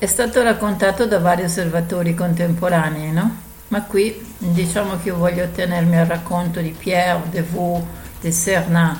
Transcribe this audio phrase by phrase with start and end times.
[0.00, 3.36] È stato raccontato da vari osservatori contemporanei, no?
[3.66, 7.84] Ma qui diciamo che io voglio tenermi al racconto di Pierre de Vaux
[8.20, 8.96] de Cernat,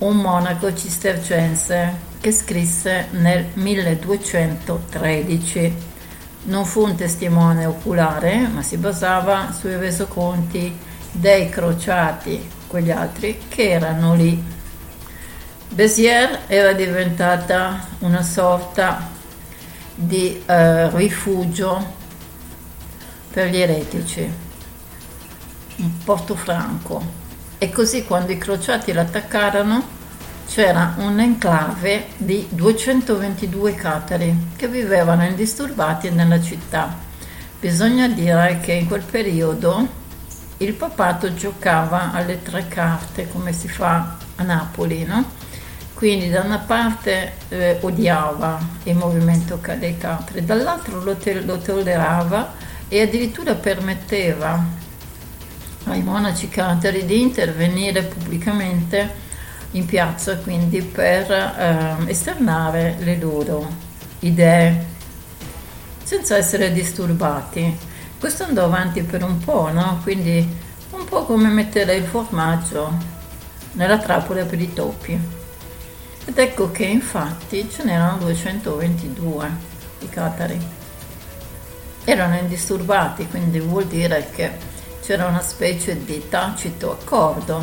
[0.00, 5.74] un monaco cistercense che scrisse nel 1213.
[6.42, 10.76] Non fu un testimone oculare, ma si basava sui resoconti
[11.10, 14.44] dei crociati, quegli altri che erano lì.
[15.70, 19.13] Béziers era diventata una sorta
[19.94, 22.02] di eh, rifugio
[23.32, 24.30] per gli eretici,
[25.76, 27.22] un porto franco.
[27.58, 30.02] E così quando i crociati l'attaccarono
[30.46, 36.96] c'era un enclave di 222 catari che vivevano indisturbati nella città.
[37.58, 40.02] Bisogna dire che in quel periodo
[40.58, 45.42] il papato giocava alle tre carte come si fa a Napoli, no?
[46.04, 52.52] Quindi da una parte eh, odiava il movimento dei Capri, dall'altro lo, te- lo tollerava
[52.88, 54.62] e addirittura permetteva
[55.84, 59.14] ai monaci catari di intervenire pubblicamente
[59.70, 63.66] in piazza quindi per eh, esternare le loro
[64.18, 64.84] idee
[66.02, 67.78] senza essere disturbati.
[68.20, 70.00] Questo andò avanti per un po', no?
[70.02, 70.46] Quindi
[70.90, 72.92] un po' come mettere il formaggio
[73.72, 75.43] nella trappola per i topi.
[76.26, 79.50] Ed ecco che infatti ce n'erano 222
[80.00, 80.58] i catari.
[82.04, 84.50] Erano indisturbati, quindi vuol dire che
[85.02, 87.62] c'era una specie di tacito accordo,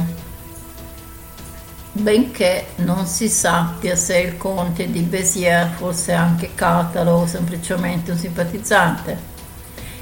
[1.91, 8.17] benché non si sappia se il conte di Béziers fosse anche cataro o semplicemente un
[8.17, 9.29] simpatizzante.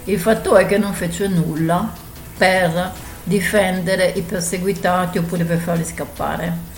[0.03, 1.89] Il fatto è che non fece nulla
[2.37, 2.91] per
[3.23, 6.68] difendere i perseguitati oppure per farli scappare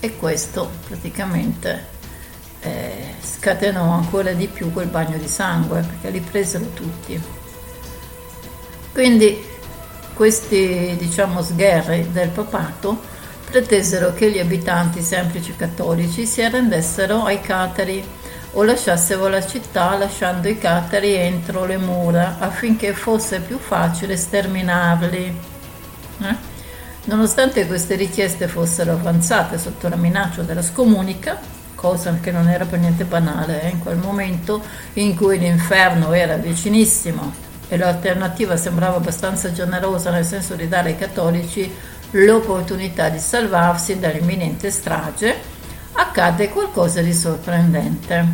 [0.00, 1.94] e questo praticamente
[2.60, 7.20] eh, scatenò ancora di più quel bagno di sangue perché li presero tutti.
[8.92, 9.44] Quindi
[10.14, 13.14] questi diciamo sgherri del papato
[13.44, 18.04] pretesero che gli abitanti semplici cattolici si arrendessero ai catari
[18.52, 25.40] o lasciassero la città lasciando i catari entro le mura affinché fosse più facile sterminarli.
[26.22, 26.55] Eh?
[27.06, 31.38] Nonostante queste richieste fossero avanzate sotto la minaccia della scomunica,
[31.76, 34.60] cosa che non era per niente banale eh, in quel momento
[34.94, 37.32] in cui l'inferno era vicinissimo
[37.68, 41.72] e l'alternativa sembrava abbastanza generosa nel senso di dare ai cattolici
[42.10, 45.36] l'opportunità di salvarsi dall'imminente strage,
[45.92, 48.26] accade qualcosa di sorprendente.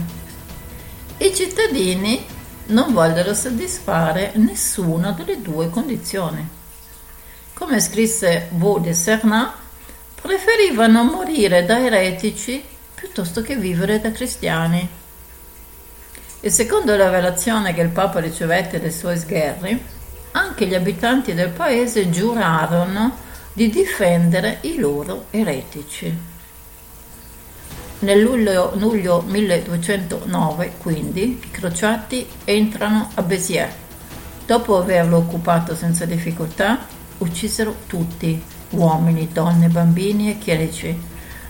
[1.18, 2.24] I cittadini
[2.68, 6.60] non vollero soddisfare nessuna delle due condizioni
[7.62, 9.52] come scrisse Beau de Cernat,
[10.20, 12.60] preferivano morire da eretici
[12.92, 14.88] piuttosto che vivere da cristiani.
[16.40, 19.80] E secondo la relazione che il Papa ricevette dai suoi sgherri,
[20.32, 23.16] anche gli abitanti del paese giurarono
[23.52, 26.18] di difendere i loro eretici.
[28.00, 33.72] Nel luglio, luglio 1209, quindi, i crociati entrano a Béziers.
[34.44, 41.00] Dopo averlo occupato senza difficoltà, uccisero tutti, uomini, donne, bambini e chierici.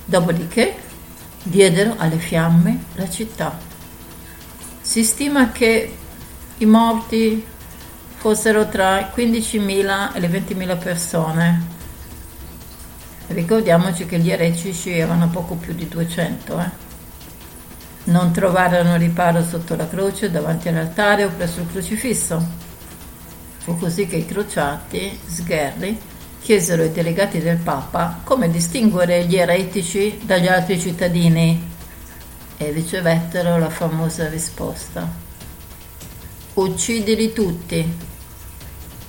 [0.05, 0.75] Dopodiché
[1.43, 3.59] diedero alle fiamme la città.
[4.81, 5.97] Si stima che
[6.59, 7.45] i morti
[8.17, 11.67] fossero tra i 15.000 e le 20.000 persone.
[13.29, 16.61] Ricordiamoci che gli eretici erano poco più di 200.
[16.61, 16.71] Eh?
[18.05, 22.45] Non trovarono riparo sotto la croce, davanti all'altare o presso il crocifisso.
[23.63, 25.97] Fu così che i crociati, sgherri,
[26.41, 31.71] chiesero ai delegati del Papa come distinguere gli eretici dagli altri cittadini
[32.57, 35.09] e ricevettero la famosa risposta.
[36.55, 37.99] Uccidili tutti,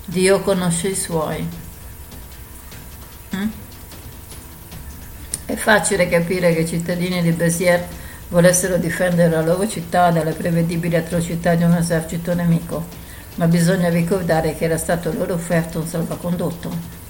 [0.06, 1.48] Dio conosce i suoi.
[3.36, 3.48] Mm?
[5.46, 7.86] È facile capire che i cittadini di Béziers
[8.28, 13.02] volessero difendere la loro città dalle prevedibili atrocità di un esercito nemico
[13.36, 17.02] ma bisogna ricordare che era stato loro offerto un salvacondotto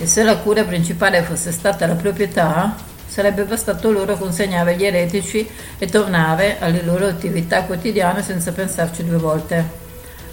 [0.00, 2.74] e se la cura principale fosse stata la proprietà,
[3.06, 5.46] sarebbe bastato loro consegnare gli eretici
[5.76, 9.78] e tornare alle loro attività quotidiane senza pensarci due volte.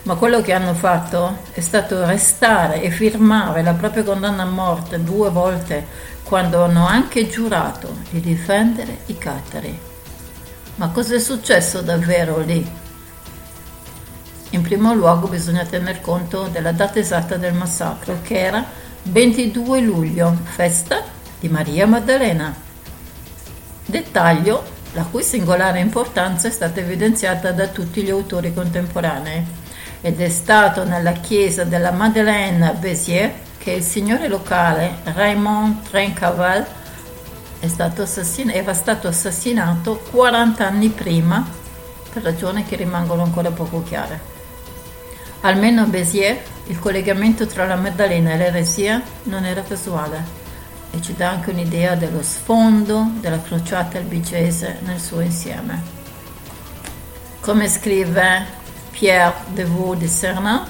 [0.03, 5.03] Ma quello che hanno fatto è stato restare e firmare la propria condanna a morte
[5.03, 5.85] due volte
[6.23, 9.77] quando hanno anche giurato di difendere i catari.
[10.75, 12.86] Ma cosa è successo davvero lì?
[14.51, 18.63] In primo luogo bisogna tener conto della data esatta del massacro, che era
[19.03, 21.03] 22 luglio, festa
[21.39, 22.55] di Maria Maddalena.
[23.85, 24.63] Dettaglio
[24.93, 29.45] la cui singolare importanza è stata evidenziata da tutti gli autori contemporanei
[29.99, 36.65] ed è stato nella chiesa della Madeleine Béziers che il signore locale Raymond Trencaval
[37.67, 41.45] stato assassina- era stato assassinato 40 anni prima
[42.13, 44.36] per ragioni che rimangono ancora poco chiare.
[45.47, 50.21] Almeno a Béziers il collegamento tra la Maddalena e l'eresia non era casuale
[50.91, 55.81] e ci dà anche un'idea dello sfondo della crociata albigese nel suo insieme.
[57.39, 58.45] Come scrive
[58.91, 60.65] Pierre de Vaux de Cernan,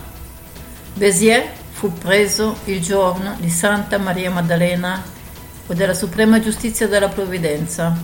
[0.94, 5.01] Béziers fu preso il giorno di Santa Maria Maddalena
[5.65, 7.97] o della Suprema Giustizia della Provvidenza.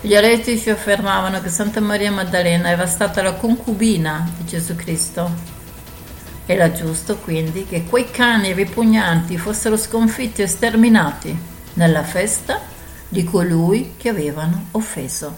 [0.00, 5.56] Gli eretici affermavano che Santa Maria Maddalena era stata la concubina di Gesù Cristo.
[6.50, 11.38] Era giusto quindi che quei cani ripugnanti fossero sconfitti e sterminati
[11.74, 12.58] nella festa
[13.06, 15.36] di colui che avevano offeso.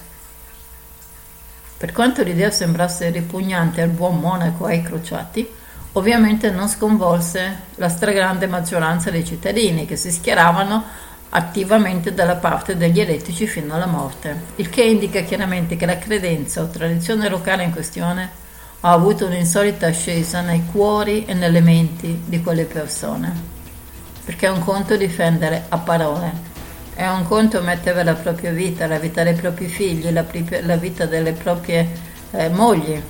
[1.77, 5.51] Per quanto l'idea sembrasse ripugnante al buon monaco e ai crociati,
[5.95, 10.85] ovviamente non sconvolse la stragrande maggioranza dei cittadini che si schieravano
[11.31, 16.63] attivamente dalla parte degli eretici fino alla morte, il che indica chiaramente che la credenza
[16.63, 18.41] o tradizione locale in questione
[18.83, 23.49] ha avuto un'insolita ascesa nei cuori e nelle menti di quelle persone.
[24.25, 26.33] Perché è un conto difendere a parole,
[26.95, 30.25] è un conto mettere la propria vita, la vita dei propri figli, la,
[30.63, 31.89] la vita delle proprie
[32.31, 33.03] eh, mogli,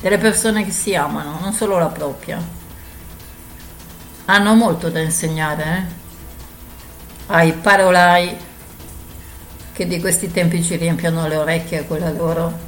[0.00, 2.40] delle persone che si amano, non solo la propria.
[4.26, 5.82] Hanno molto da insegnare eh?
[7.26, 8.36] ai parolai
[9.72, 12.63] che di questi tempi ci riempiono le orecchie con la loro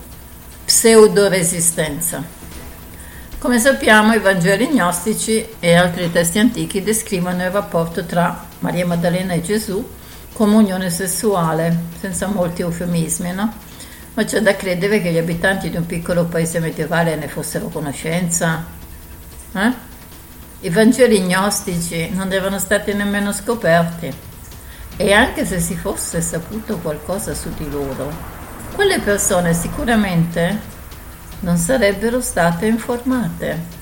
[0.66, 2.24] pseudo-resistenza.
[3.38, 9.34] Come sappiamo, i Vangeli gnostici e altri testi antichi descrivono il rapporto tra Maria Maddalena
[9.34, 9.88] e Gesù
[10.32, 13.54] come unione sessuale, senza molti eufemismi, no?
[14.14, 18.64] Ma c'è da credere che gli abitanti di un piccolo paese medievale ne fossero conoscenza?
[19.52, 19.72] Eh?
[20.60, 24.12] I Vangeli gnostici non erano stati nemmeno scoperti
[24.96, 28.34] e anche se si fosse saputo qualcosa su di loro,
[28.76, 30.74] quelle persone sicuramente
[31.40, 33.74] non sarebbero state informate.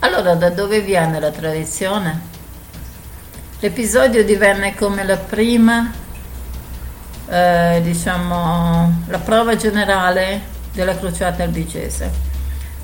[0.00, 2.20] Allora da dove viene la tradizione?
[3.60, 5.92] L'episodio divenne come la prima
[7.28, 10.40] eh, diciamo, la prova generale
[10.72, 12.10] della crociata albigese,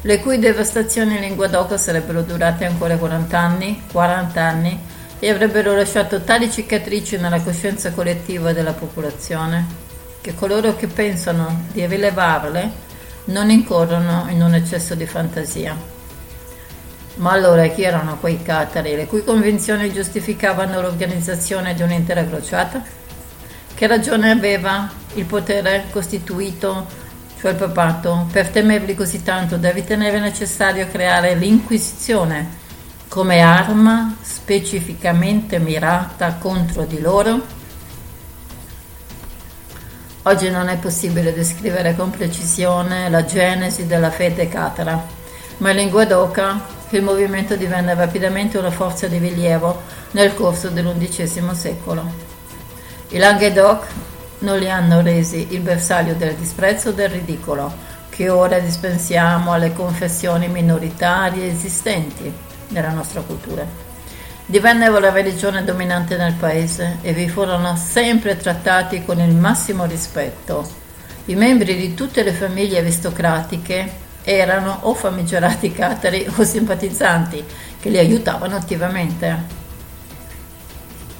[0.01, 4.81] le cui devastazioni in lingua d'oca sarebbero durate ancora 40 anni, 40 anni
[5.19, 9.84] e avrebbero lasciato tali cicatrici nella coscienza collettiva della popolazione
[10.25, 12.71] che coloro che pensano di rilevarle
[13.25, 15.77] non incorrono in un eccesso di fantasia.
[17.17, 22.83] Ma allora chi erano quei catari le cui convinzioni giustificavano l'organizzazione di un'intera crociata?
[23.75, 26.87] Che ragione aveva il potere costituito,
[27.39, 32.63] cioè il papato, per temerli così tanto da ritenere necessario creare l'Inquisizione
[33.09, 37.54] come arma specificamente mirata contro di loro?
[40.27, 45.07] Oggi non è possibile descrivere con precisione la genesi della fede catara,
[45.59, 51.53] ma in lingua d'oca il movimento divenne rapidamente una forza di rilievo nel corso dell'undicesimo
[51.53, 52.11] secolo.
[53.09, 53.87] I Languedoc
[54.39, 57.71] non li hanno resi il bersaglio del disprezzo e del ridicolo,
[58.09, 62.33] che ora dispensiamo alle confessioni minoritarie esistenti
[62.69, 63.84] nella nostra cultura.
[64.47, 70.69] Divennero la religione dominante nel paese e vi furono sempre trattati con il massimo rispetto.
[71.27, 73.91] I membri di tutte le famiglie aristocratiche
[74.23, 77.43] erano o famigerati catari o simpatizzanti
[77.81, 79.63] che li aiutavano attivamente.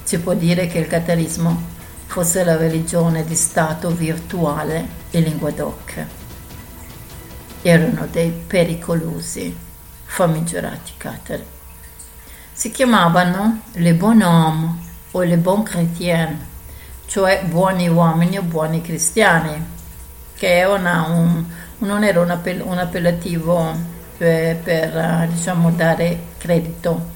[0.03, 1.73] Si può dire che il catarismo
[2.05, 6.05] fosse la religione di Stato virtuale e lingua doc.
[7.63, 9.57] Erano dei pericolosi,
[10.05, 11.54] famigerati catari.
[12.57, 14.79] Si chiamavano le bonhomme
[15.11, 16.39] o le bon chrétiens,
[17.07, 19.61] cioè buoni uomini o buoni cristiani,
[20.37, 21.45] che una, un,
[21.79, 23.73] non era un, appell- un appellativo
[24.17, 27.11] per, per diciamo, dare credito,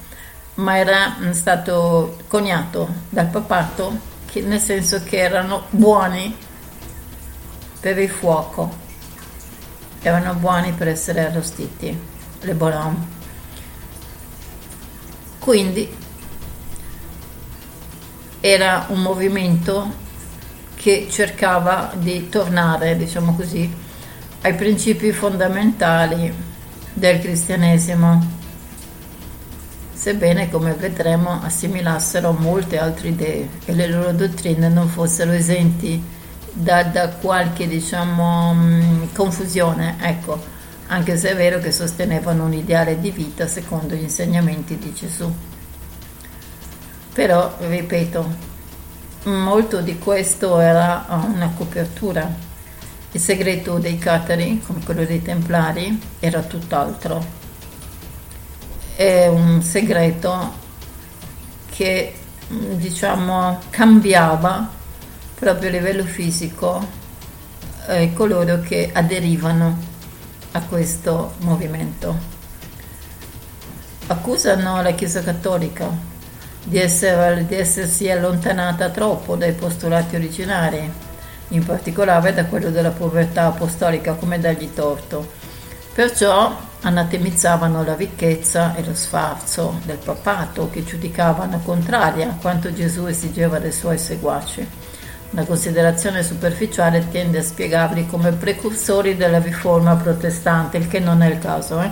[0.55, 3.97] ma era mm, stato coniato dal papato,
[4.29, 6.35] che, nel senso che erano buoni
[7.79, 8.69] per il fuoco,
[10.01, 11.97] erano buoni per essere arrostiti,
[12.41, 13.18] le bolon.
[15.39, 15.89] Quindi
[18.41, 20.07] era un movimento
[20.75, 23.69] che cercava di tornare, diciamo così,
[24.41, 26.33] ai principi fondamentali
[26.93, 28.37] del cristianesimo,
[29.93, 36.01] sebbene, come vedremo, assimilassero molte altre idee e le loro dottrine non fossero esenti
[36.53, 40.57] da, da qualche, diciamo, mm, confusione, ecco,
[40.91, 45.31] anche se è vero che sostenevano un ideale di vita secondo gli insegnamenti di Gesù.
[47.13, 48.35] Però, ripeto,
[49.25, 52.47] molto di questo era una copertura.
[53.11, 57.23] Il segreto dei catari, come quello dei templari, era tutt'altro.
[58.95, 60.53] È un segreto
[61.69, 62.15] che,
[62.47, 64.67] diciamo, cambiava
[65.35, 66.83] proprio a livello fisico
[67.87, 69.88] eh, coloro che aderivano
[70.51, 72.37] a questo movimento.
[74.07, 75.87] Accusano la Chiesa Cattolica
[76.63, 80.91] di, essere, di essersi allontanata troppo dai postulati originari,
[81.49, 85.37] in particolare da quello della povertà apostolica, come dargli torto.
[85.93, 93.05] Perciò anatemizzavano la ricchezza e lo sfarzo del papato, che giudicavano contraria a quanto Gesù
[93.05, 94.78] esigeva dai suoi seguaci.
[95.31, 101.29] Una considerazione superficiale tende a spiegarli come precursori della riforma protestante, il che non è
[101.29, 101.89] il caso, eh?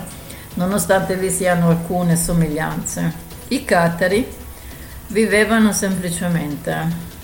[0.54, 3.26] nonostante vi siano alcune somiglianze.
[3.48, 4.26] I catari
[5.10, 6.76] Vivevano semplicemente,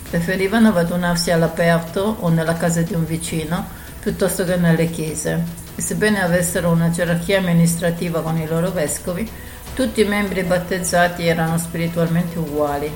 [0.08, 3.62] preferivano radunarsi all'aperto o nella casa di un vicino
[4.00, 5.42] piuttosto che nelle chiese
[5.74, 9.30] e sebbene avessero una gerarchia amministrativa con i loro vescovi,
[9.74, 12.90] tutti i membri battezzati erano spiritualmente uguali.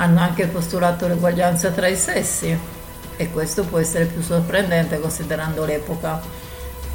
[0.00, 2.58] Hanno anche postulato l'eguaglianza tra i sessi
[3.16, 6.22] e questo può essere più sorprendente considerando l'epoca,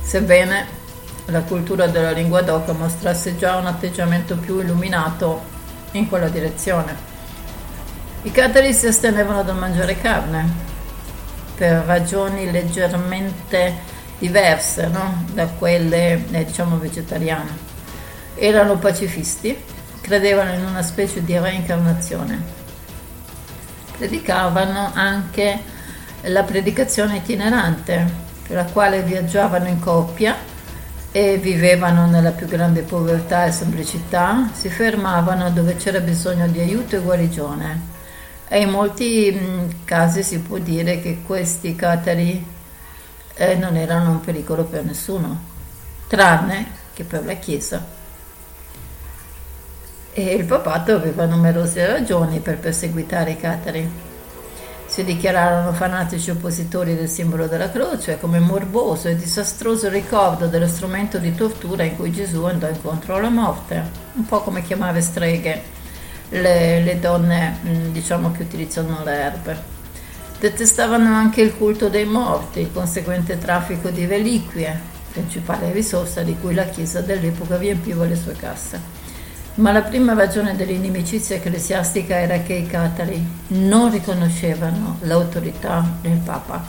[0.01, 0.83] sebbene
[1.25, 5.43] la cultura della lingua d'oca mostrasse già un atteggiamento più illuminato
[5.91, 6.95] in quella direzione.
[8.23, 10.51] I catari si astenevano dal mangiare carne
[11.55, 15.25] per ragioni leggermente diverse no?
[15.31, 17.73] da quelle eh, diciamo vegetariane.
[18.33, 19.55] Erano pacifisti,
[20.01, 22.63] credevano in una specie di reincarnazione.
[23.97, 25.59] Predicavano anche
[26.23, 30.35] la predicazione itinerante, per la quale viaggiavano in coppia
[31.11, 36.95] e vivevano nella più grande povertà e semplicità, si fermavano dove c'era bisogno di aiuto
[36.95, 37.93] e guarigione
[38.47, 42.45] e in molti mm, casi si può dire che questi catari
[43.33, 45.41] eh, non erano un pericolo per nessuno,
[46.07, 47.94] tranne che per la Chiesa.
[50.17, 53.91] E il papato aveva numerose ragioni per perseguitare i catari.
[54.85, 61.17] Si dichiararono fanatici oppositori del simbolo della croce come morboso e disastroso ricordo dello strumento
[61.17, 65.61] di tortura in cui Gesù andò incontro alla morte, un po' come chiamare streghe
[66.29, 69.63] le, le donne mm, diciamo che utilizzano le erbe.
[70.39, 74.79] Detestavano anche il culto dei morti, il conseguente traffico di reliquie,
[75.11, 79.03] principale risorsa di cui la Chiesa dell'epoca riempiva le sue casse.
[79.55, 86.61] Ma la prima ragione dell'inimicizia ecclesiastica era che i catari non riconoscevano l'autorità del Papa.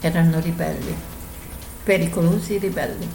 [0.00, 0.92] Erano ribelli,
[1.84, 3.08] pericolosi ribelli.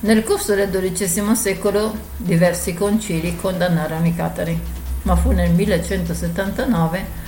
[0.00, 4.60] Nel corso del XII secolo diversi concili condannarono i catari,
[5.02, 7.25] ma fu nel 1179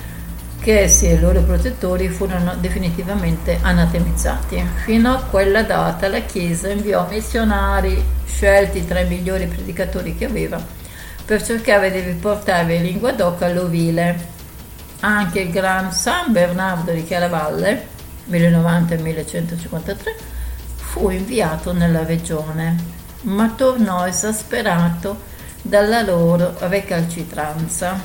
[0.59, 4.63] che essi e i loro protettori furono definitivamente anatemizzati.
[4.83, 10.77] Fino a quella data la Chiesa inviò missionari scelti tra i migliori predicatori che aveva
[11.29, 14.37] per cercare di riportare in lingua d'oca l'ovile.
[15.01, 17.85] Anche il Gran San Bernardo di Chiaravalle,
[18.29, 19.95] 1090-1153,
[20.75, 22.75] fu inviato nella regione,
[23.21, 25.21] ma tornò esasperato
[25.61, 27.99] dalla loro recalcitranza.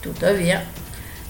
[0.00, 0.64] Tuttavia,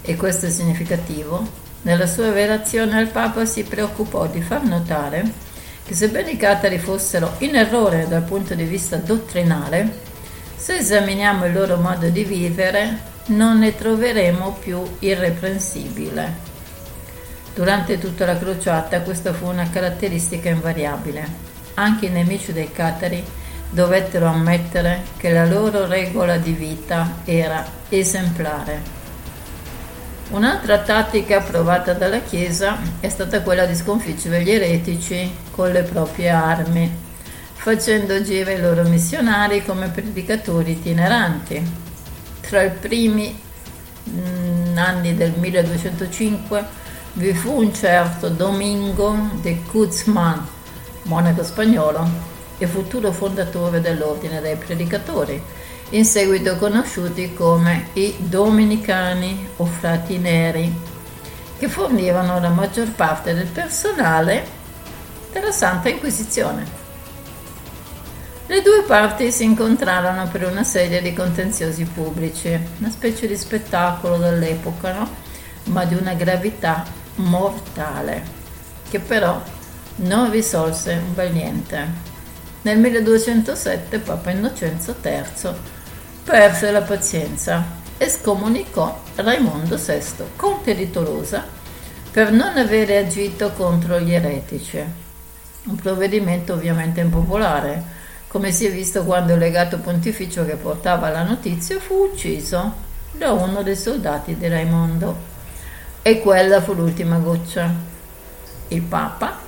[0.07, 5.45] e questo è significativo, nella sua relazione al Papa si preoccupò di far notare
[5.85, 10.05] che sebbene i catari fossero in errore dal punto di vista dottrinale,
[10.57, 16.45] se esaminiamo il loro modo di vivere non ne troveremo più irreprensibile.
[17.55, 21.45] Durante tutta la crociata questa fu una caratteristica invariabile.
[21.75, 23.25] Anche i nemici dei catari
[23.71, 28.96] dovettero ammettere che la loro regola di vita era esemplare.
[30.29, 36.31] Un'altra tattica provata dalla Chiesa è stata quella di sconfiggere gli eretici con le proprie
[36.31, 36.93] armi,
[37.55, 41.65] facendo giro ai loro missionari come predicatori itineranti.
[42.41, 43.41] Tra i primi
[44.03, 46.65] mh, mm, anni del 1205
[47.13, 50.45] vi fu un certo Domingo de Guzman,
[51.03, 52.05] monaco spagnolo
[52.59, 55.41] e futuro fondatore dell'ordine dei predicatori,
[55.91, 60.75] in seguito conosciuti come i Dominicani o Frati Neri,
[61.59, 64.45] che fornivano la maggior parte del personale
[65.33, 66.85] della Santa Inquisizione.
[68.49, 74.17] Le due parti si incontrarono per una serie di contenziosi pubblici, una specie di spettacolo
[74.17, 75.09] dell'epoca, no?
[75.65, 76.85] ma di una gravità
[77.17, 78.25] mortale,
[78.89, 79.41] che però
[79.97, 82.15] non risolse un bel niente.
[82.63, 85.75] Nel 1207 Papa Innocenzo III
[86.27, 87.65] perse la pazienza
[87.97, 91.45] e scomunicò Raimondo VI, conte di Tolosa,
[92.11, 94.85] per non avere agito contro gli eretici.
[95.67, 97.81] Un provvedimento ovviamente impopolare,
[98.27, 102.75] come si è visto quando il legato pontificio che portava la notizia fu ucciso
[103.13, 105.17] da uno dei soldati di Raimondo.
[106.03, 107.73] E quella fu l'ultima goccia.
[108.69, 109.39] Il Papa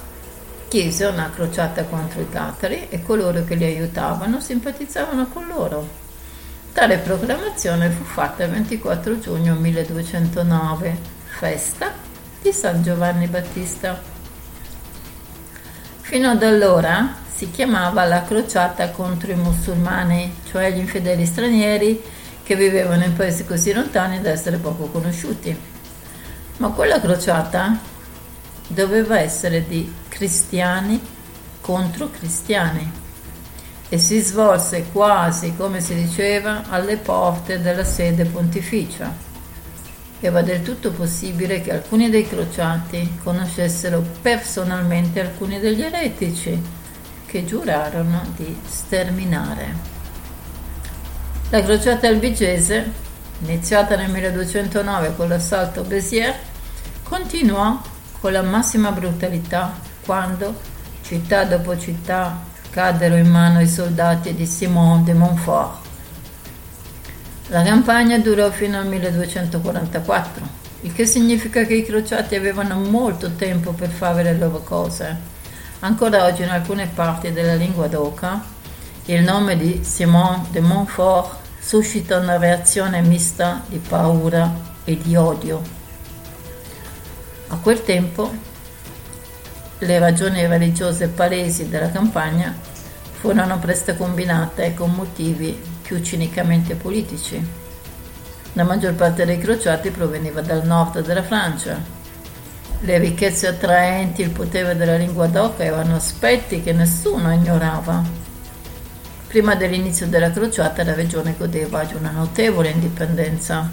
[0.68, 6.06] chiese una crociata contro i catari e coloro che li aiutavano simpatizzavano con loro.
[6.72, 11.92] Tale proclamazione fu fatta il 24 giugno 1209, festa
[12.40, 14.00] di San Giovanni Battista.
[16.00, 22.00] Fino ad allora si chiamava la crociata contro i musulmani, cioè gli infedeli stranieri
[22.44, 25.56] che vivevano in paesi così lontani da essere poco conosciuti.
[26.58, 27.76] Ma quella crociata
[28.68, 31.00] doveva essere di cristiani
[31.60, 32.97] contro cristiani
[33.88, 39.26] e si svolse quasi, come si diceva, alle porte della sede pontificia.
[40.20, 46.60] Era del tutto possibile che alcuni dei crociati conoscessero personalmente alcuni degli eretici
[47.24, 49.96] che giurarono di sterminare.
[51.50, 52.92] La crociata albigese,
[53.40, 56.36] iniziata nel 1209 con l'assalto a Béziers,
[57.04, 57.80] continuò
[58.20, 59.72] con la massima brutalità
[60.04, 60.60] quando,
[61.02, 65.86] città dopo città, caddero in mano i soldati di Simon de Montfort.
[67.48, 70.46] La campagna durò fino al 1244,
[70.82, 75.16] il che significa che i crociati avevano molto tempo per fare le loro cose.
[75.80, 78.56] Ancora oggi in alcune parti della lingua d'Oca
[79.10, 84.52] il nome di Simon de Montfort suscita una reazione mista di paura
[84.84, 85.62] e di odio.
[87.48, 88.30] A quel tempo
[89.80, 92.52] le ragioni religiose palesi della campagna
[93.12, 97.40] furono presto combinate con motivi più cinicamente politici.
[98.54, 101.80] La maggior parte dei crociati proveniva dal nord della Francia.
[102.80, 108.02] Le ricchezze attraenti, il potere della lingua d'oca erano aspetti che nessuno ignorava.
[109.28, 113.70] Prima dell'inizio della crociata la regione godeva di una notevole indipendenza.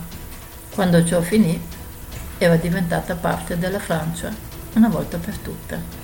[0.71, 1.59] Quando ciò finì,
[2.37, 6.03] era diventata parte della Francia una volta per tutte.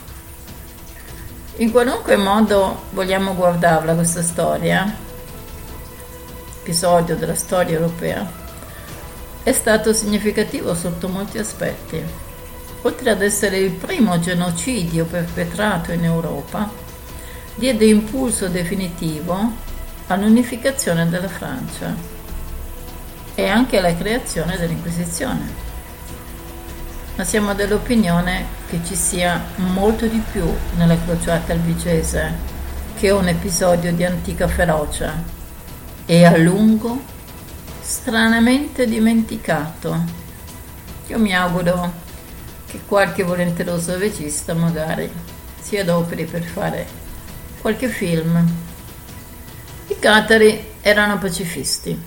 [1.58, 4.96] In qualunque modo vogliamo guardarla questa storia,
[6.62, 8.30] episodio della storia europea,
[9.44, 12.02] è stato significativo sotto molti aspetti.
[12.84, 16.70] Oltre ad essere il primo genocidio perpetrato in Europa,
[17.56, 19.52] diede impulso definitivo
[20.08, 21.94] all'unificazione della Francia
[23.36, 25.71] e anche alla creazione dell'Inquisizione
[27.16, 30.46] ma siamo dell'opinione che ci sia molto di più
[30.78, 32.50] nella crociata albigese
[32.96, 35.22] che un episodio di antica ferocia
[36.06, 37.02] e a lungo
[37.82, 40.20] stranamente dimenticato.
[41.08, 41.92] Io mi auguro
[42.66, 45.12] che qualche volenteroso regista magari
[45.60, 46.88] si adoperi per fare
[47.60, 48.50] qualche film.
[49.88, 52.00] I catari erano pacifisti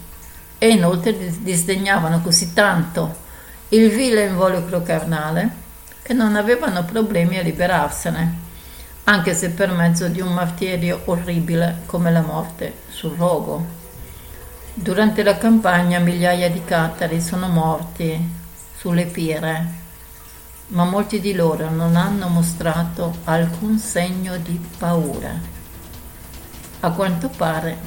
[0.57, 3.23] e inoltre disdegnavano così tanto
[3.69, 5.63] il vile involucro carnale,
[6.03, 8.39] che non avevano problemi a liberarsene,
[9.05, 13.83] anche se per mezzo di un martirio orribile come la morte sul rogo.
[14.75, 18.43] Durante la campagna migliaia di catari sono morti
[18.77, 19.83] sulle pire,
[20.69, 25.33] ma molti di loro non hanno mostrato alcun segno di paura.
[26.81, 27.79] A quanto pare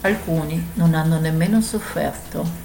[0.00, 2.64] alcuni non hanno nemmeno sofferto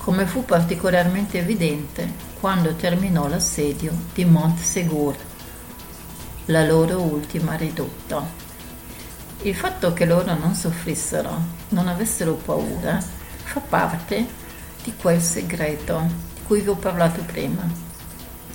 [0.00, 2.10] come fu particolarmente evidente
[2.40, 5.14] quando terminò l'assedio di Montsegur,
[6.46, 8.26] la loro ultima ridotta.
[9.42, 11.30] Il fatto che loro non soffrissero,
[11.68, 14.26] non avessero paura, fa parte
[14.82, 16.00] di quel segreto
[16.34, 17.62] di cui vi ho parlato prima,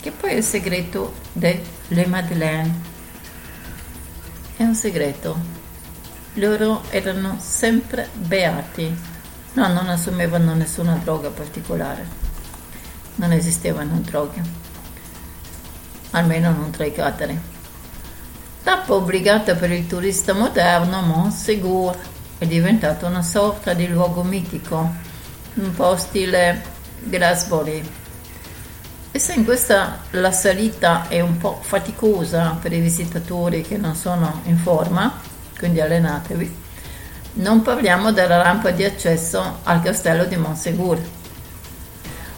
[0.02, 2.94] che poi è il segreto delle Madeleine.
[4.58, 5.64] È un segreto
[6.36, 8.94] loro erano sempre beati.
[9.56, 12.08] No, non assumevano nessuna droga particolare.
[13.16, 14.42] Non esistevano droghe.
[16.12, 17.38] Almeno non tra i catari.
[18.64, 21.98] Tappa obbligata per il turista moderno, Montsegur
[22.38, 24.94] è diventato una sorta di luogo mitico,
[25.56, 26.64] un po' stile
[27.00, 28.04] Glasbury
[29.16, 33.96] e se in questa la salita è un po' faticosa per i visitatori che non
[33.96, 35.22] sono in forma,
[35.58, 36.64] quindi allenatevi,
[37.36, 41.00] non parliamo della rampa di accesso al castello di Monsegur,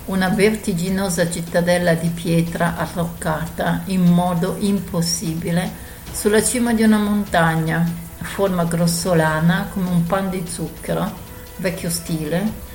[0.05, 7.85] una vertiginosa cittadella di pietra arroccata in modo impossibile sulla cima di una montagna
[8.19, 11.11] a forma grossolana come un pan di zucchero,
[11.57, 12.65] vecchio stile,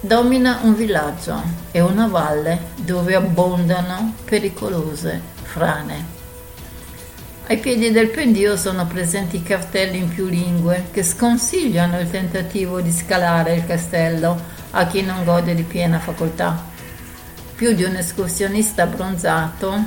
[0.00, 6.17] Domina un villaggio e una valle dove abbondano pericolose frane.
[7.50, 12.92] Ai piedi del pendio sono presenti cartelli in più lingue che sconsigliano il tentativo di
[12.92, 14.38] scalare il castello
[14.72, 16.62] a chi non gode di piena facoltà.
[17.54, 19.82] Più di un escursionista abbronzato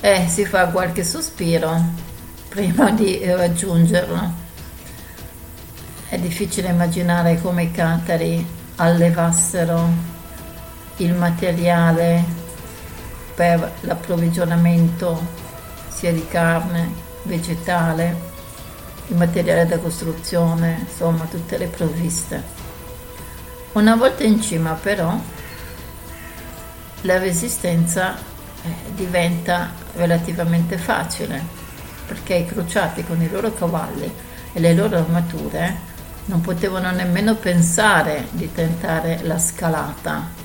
[0.00, 1.80] e si fa qualche sospiro
[2.50, 4.32] prima di raggiungerlo.
[6.10, 9.88] È difficile immaginare come i catari allevassero
[10.98, 12.22] il materiale
[13.34, 15.37] per l'approvvigionamento
[15.98, 16.92] sia di carne,
[17.24, 18.16] vegetale,
[19.08, 22.40] il materiale da costruzione, insomma tutte le provviste.
[23.72, 25.18] Una volta in cima però
[27.00, 31.42] la resistenza eh, diventa relativamente facile
[32.06, 34.08] perché i crociati con i loro cavalli
[34.52, 35.86] e le loro armature
[36.26, 40.37] non potevano nemmeno pensare di tentare la scalata.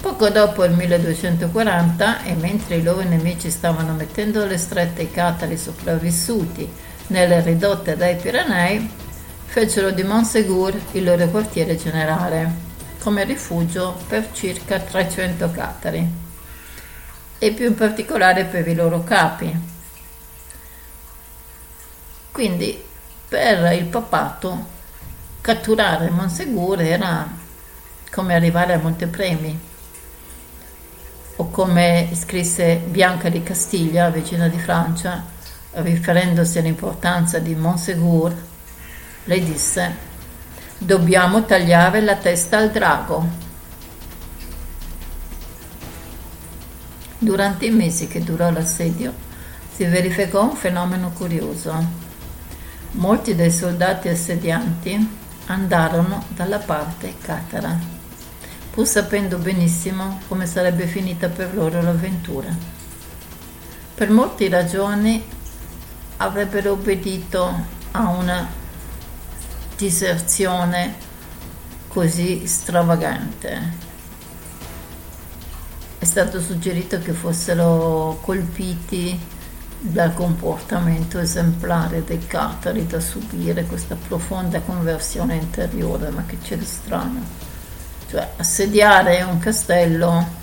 [0.00, 5.58] Poco dopo il 1240, e mentre i loro nemici stavano mettendo alle strette i catari
[5.58, 6.66] sopravvissuti
[7.08, 8.90] nelle ridotte dai Pirenei,
[9.44, 12.50] fecero di Monsegur il loro quartiere generale,
[13.00, 16.10] come rifugio per circa 300 catari,
[17.38, 19.54] e più in particolare per i loro capi.
[22.32, 22.82] Quindi
[23.28, 24.66] per il papato
[25.42, 27.28] catturare Monsegur era
[28.10, 29.68] come arrivare a Montepremi
[31.40, 35.24] o come scrisse Bianca di Castiglia, vicina di Francia,
[35.72, 38.36] riferendosi all'importanza di Monsegur,
[39.24, 40.08] lei disse
[40.76, 43.26] dobbiamo tagliare la testa al drago.
[47.16, 49.12] Durante i mesi che durò l'assedio
[49.74, 51.72] si verificò un fenomeno curioso.
[52.92, 57.78] Molti dei soldati assedianti andarono dalla parte catara,
[58.70, 62.48] pur sapendo benissimo come sarebbe finita per loro l'avventura.
[63.94, 65.22] Per molte ragioni
[66.18, 68.48] avrebbero obbedito a una
[69.76, 70.94] diserzione
[71.88, 73.88] così stravagante.
[75.98, 79.18] È stato suggerito che fossero colpiti
[79.80, 86.64] dal comportamento esemplare dei catari da subire questa profonda conversione interiore, ma che c'è di
[86.64, 87.49] strano?
[88.10, 90.38] Cioè, assediare un castello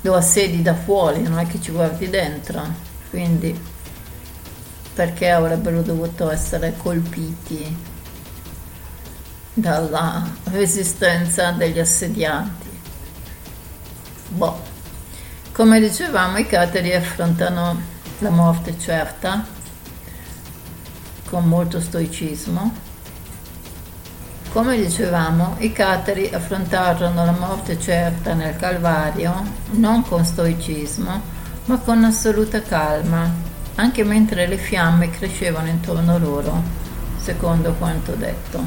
[0.00, 2.62] lo assedi da fuori, non è che ci guardi dentro,
[3.08, 3.56] quindi
[4.92, 7.76] perché avrebbero dovuto essere colpiti
[9.54, 12.68] dalla resistenza degli assedianti?
[14.28, 14.72] Boh.
[15.52, 17.80] Come dicevamo, i cateri affrontano
[18.18, 19.46] la morte certa,
[21.28, 22.83] con molto stoicismo.
[24.54, 29.34] Come dicevamo, i cateri affrontarono la morte certa nel Calvario
[29.72, 31.20] non con stoicismo,
[31.64, 33.28] ma con assoluta calma,
[33.74, 36.62] anche mentre le fiamme crescevano intorno loro,
[37.16, 38.64] secondo quanto detto.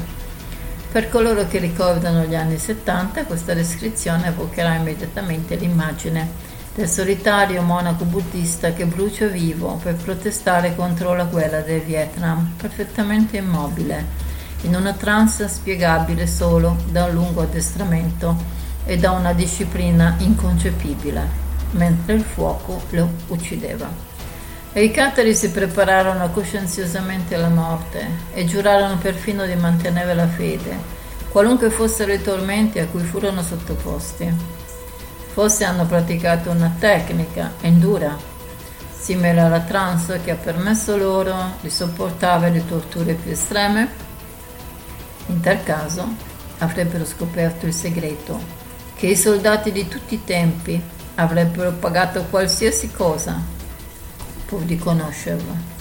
[0.92, 6.28] Per coloro che ricordano gli anni 70, questa descrizione evocherà immediatamente l'immagine
[6.74, 13.38] del solitario monaco buddista che brucia vivo per protestare contro la guerra del Vietnam, perfettamente
[13.38, 14.27] immobile,
[14.62, 18.36] in una trance spiegabile solo da un lungo addestramento
[18.84, 21.26] e da una disciplina inconcepibile,
[21.72, 24.06] mentre il fuoco lo uccideva.
[24.72, 30.76] E i catari si prepararono coscienziosamente alla morte e giurarono perfino di mantenere la fede,
[31.30, 34.56] qualunque fossero i tormenti a cui furono sottoposti.
[35.32, 38.16] Forse hanno praticato una tecnica endura,
[38.98, 44.07] simile alla trance che ha permesso loro di sopportare le torture più estreme?
[45.28, 46.06] In tal caso
[46.58, 48.40] avrebbero scoperto il segreto
[48.94, 50.80] che i soldati di tutti i tempi
[51.14, 53.40] avrebbero pagato qualsiasi cosa
[54.46, 55.76] pur di conoscerlo.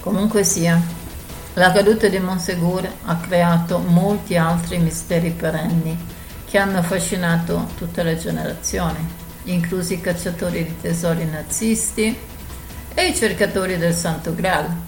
[0.00, 0.80] Comunque sia,
[1.54, 5.98] la caduta di Monsegur ha creato molti altri misteri perenni
[6.46, 9.06] che hanno affascinato tutte le generazioni,
[9.44, 12.16] inclusi i cacciatori di tesori nazisti
[12.94, 14.87] e i cercatori del Santo Graal.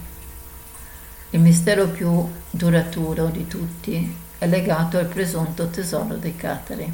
[1.31, 6.91] Il mistero più duraturo di tutti è legato al presunto tesoro dei Catari,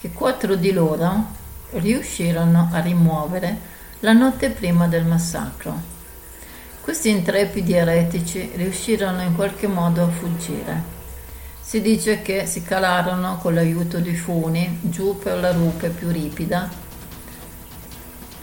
[0.00, 1.26] che quattro di loro
[1.74, 5.92] riuscirono a rimuovere la notte prima del massacro
[6.82, 10.82] questi intrepidi eretici riuscirono in qualche modo a fuggire.
[11.60, 16.68] Si dice che si calarono con l'aiuto di funi giù per la rupe più ripida,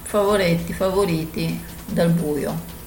[0.03, 2.78] favoretti, favoriti dal buio.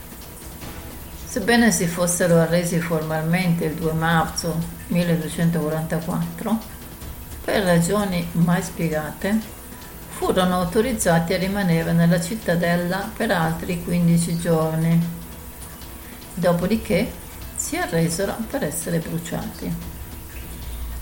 [1.33, 4.55] Sebbene si fossero arresi formalmente il 2 marzo
[4.88, 6.59] 1244,
[7.42, 9.40] per ragioni mai spiegate,
[10.11, 15.09] furono autorizzati a rimanere nella cittadella per altri 15 giorni
[16.35, 17.11] dopodiché
[17.57, 19.75] si arresero per essere bruciati.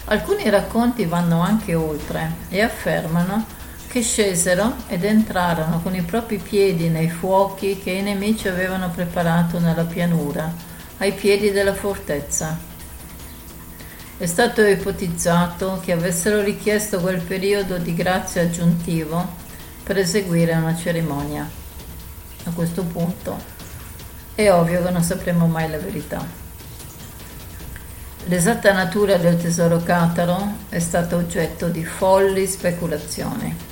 [0.04, 3.44] Alcuni racconti vanno anche oltre e affermano
[3.90, 9.58] che scesero ed entrarono con i propri piedi nei fuochi che i nemici avevano preparato
[9.58, 10.48] nella pianura,
[10.98, 12.56] ai piedi della fortezza.
[14.16, 19.26] È stato ipotizzato che avessero richiesto quel periodo di grazia aggiuntivo
[19.82, 21.50] per eseguire una cerimonia.
[22.44, 23.36] A questo punto
[24.36, 26.24] è ovvio che non sapremo mai la verità.
[28.26, 33.69] L'esatta natura del tesoro cataro è stata oggetto di folli speculazioni.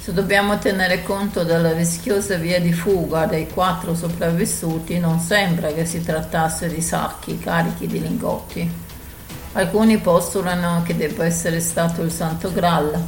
[0.00, 5.84] Se dobbiamo tenere conto della rischiosa via di fuga dei quattro sopravvissuti, non sembra che
[5.84, 8.70] si trattasse di sacchi carichi di lingotti.
[9.52, 12.98] Alcuni postulano che debba essere stato il Santo Graal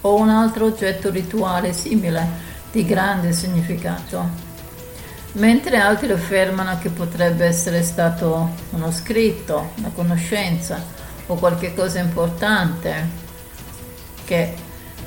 [0.00, 2.26] o un altro oggetto rituale simile
[2.72, 4.46] di grande significato
[5.32, 10.82] mentre altri affermano che potrebbe essere stato uno scritto, una conoscenza
[11.26, 13.26] o qualche cosa importante
[14.24, 14.54] che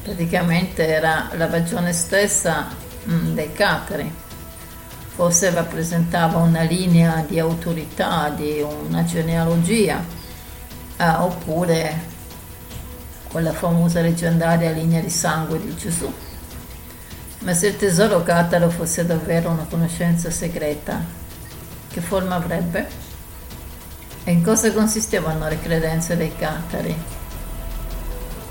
[0.03, 2.67] praticamente era la ragione stessa
[3.07, 4.11] mm, dei catari.
[5.13, 10.03] Forse rappresentava una linea di autorità, di una genealogia,
[10.97, 12.09] eh, oppure
[13.27, 16.11] quella famosa leggendaria linea di sangue di Gesù.
[17.39, 21.03] Ma se il tesoro cataro fosse davvero una conoscenza segreta,
[21.89, 22.87] che forma avrebbe?
[24.23, 26.95] E in cosa consistevano le credenze dei catari?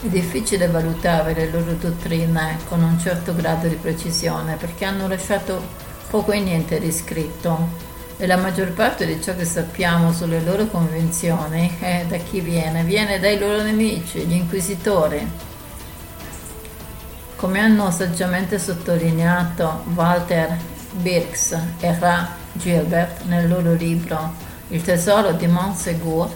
[0.02, 5.62] È difficile valutare le loro dottrine con un certo grado di precisione perché hanno lasciato
[6.08, 7.68] poco e niente di scritto
[8.16, 12.82] e la maggior parte di ciò che sappiamo sulle loro convinzioni è da chi viene?
[12.82, 15.48] Viene dai loro nemici, gli inquisitori
[17.36, 20.56] come hanno saggiamente sottolineato Walter
[20.92, 24.32] Birks e Ra Gilbert nel loro libro
[24.68, 26.30] Il tesoro di Montsegur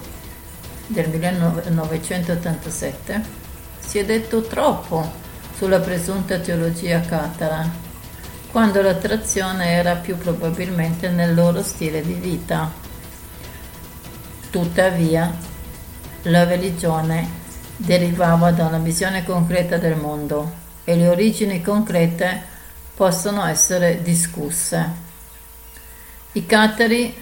[0.87, 3.44] del 1987,
[3.85, 5.13] si è detto troppo
[5.57, 7.69] sulla presunta teologia catara,
[8.51, 12.71] quando l'attrazione era più probabilmente nel loro stile di vita.
[14.51, 15.33] Tuttavia,
[16.23, 17.43] la religione
[17.77, 22.43] derivava da una visione concreta del mondo e le origini concrete
[22.95, 25.03] possono essere discusse.
[26.33, 27.15] I Catari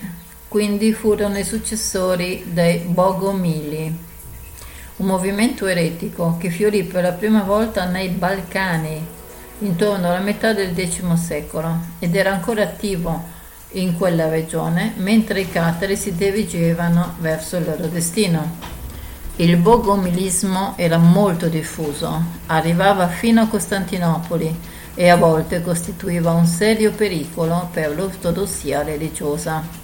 [0.48, 4.10] quindi furono i successori dei Bogomili,
[4.96, 9.06] un movimento eretico che fiorì per la prima volta nei Balcani
[9.60, 13.40] intorno alla metà del X secolo ed era ancora attivo
[13.72, 18.70] in quella regione mentre i Catari si dirigevano verso il loro destino.
[19.36, 24.54] Il bogomilismo era molto diffuso, arrivava fino a Costantinopoli
[24.94, 29.81] e a volte costituiva un serio pericolo per l'ortodossia religiosa.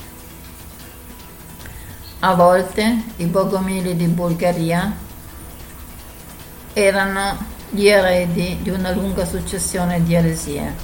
[2.21, 4.93] A volte i bogomili di Bulgaria
[6.73, 7.37] erano
[7.71, 10.75] gli eredi di una lunga successione di eresie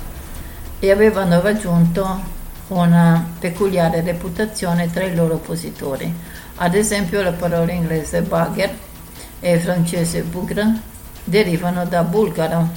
[0.79, 2.33] e avevano raggiunto
[2.69, 6.15] una peculiare reputazione tra i loro oppositori
[6.57, 8.71] ad esempio la parola inglese bugger
[9.41, 10.81] e francese bougre
[11.25, 12.69] derivano da bulgaro,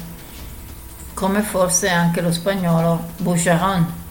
[1.13, 4.05] come forse anche lo spagnolo boucheron.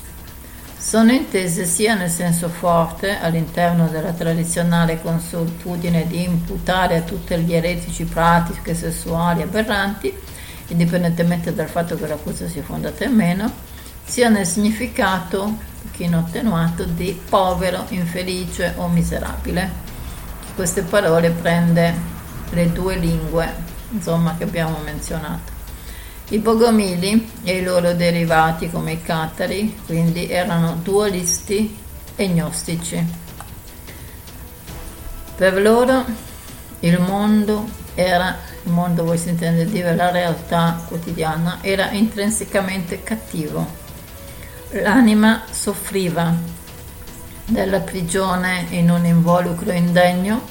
[0.87, 7.53] Sono intese sia nel senso forte all'interno della tradizionale consuetudine di imputare a tutti gli
[7.53, 10.17] eretici pratiche sessuali aberranti,
[10.69, 13.53] indipendentemente dal fatto che la cosa sia fondata in meno,
[14.05, 19.69] sia nel significato pochino attenuato di povero, infelice o miserabile.
[20.55, 21.95] Queste parole prende
[22.51, 23.53] le due lingue,
[23.91, 25.56] insomma, che abbiamo menzionato.
[26.29, 31.77] I Bogomili e i loro derivati come i Catari, quindi erano dualisti
[32.17, 33.05] e gnostici.
[35.37, 36.05] Per loro
[36.81, 43.85] il mondo era, il mondo voi si intende dire la realtà quotidiana, era intrinsecamente cattivo.
[44.71, 46.35] L'anima soffriva
[47.45, 50.43] della prigione in un involucro indegno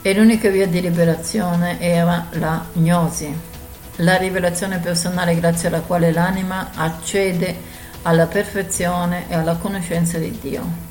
[0.00, 3.50] e l'unica via di liberazione era la gnosi,
[3.96, 7.54] la rivelazione personale grazie alla quale l'anima accede
[8.02, 10.90] alla perfezione e alla conoscenza di Dio.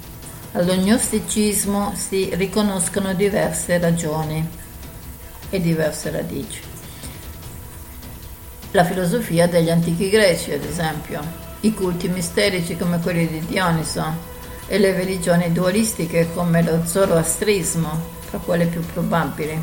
[0.53, 4.47] Allo gnosticismo si riconoscono diverse ragioni
[5.49, 6.61] e diverse radici.
[8.71, 11.21] La filosofia degli antichi greci, ad esempio,
[11.61, 14.29] i culti misterici come quelli di Dioniso
[14.67, 19.61] e le religioni dualistiche come lo zoroastrismo tra quelle più probabili.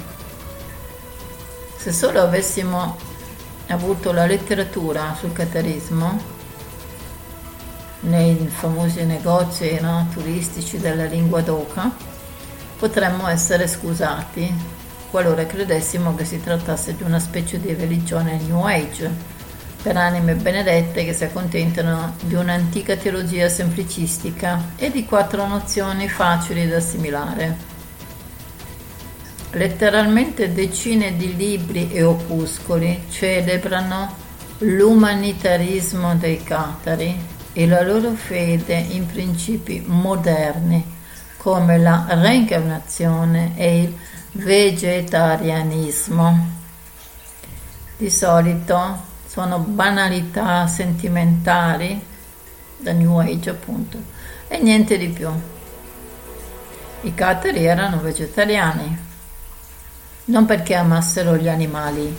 [1.77, 2.97] Se solo avessimo
[3.69, 6.37] avuto la letteratura sul catarismo,
[8.01, 11.91] nei famosi negozi no, turistici della lingua d'oca,
[12.79, 14.77] potremmo essere scusati
[15.11, 19.37] qualora credessimo che si trattasse di una specie di religione New Age,
[19.83, 26.69] per anime benedette che si accontentano di un'antica teologia semplicistica e di quattro nozioni facili
[26.69, 27.68] da assimilare
[29.51, 34.15] letteralmente decine di libri e opuscoli celebrano
[34.59, 37.17] l'umanitarismo dei catari
[37.53, 40.97] e la loro fede in principi moderni
[41.39, 43.95] come la reincarnazione e il
[44.33, 46.57] vegetarianismo.
[47.97, 52.05] Di solito sono banalità sentimentali,
[52.77, 53.99] da New Age appunto,
[54.47, 55.31] e niente di più.
[57.03, 59.07] I catari erano vegetariani,
[60.29, 62.15] non perché amassero gli animali,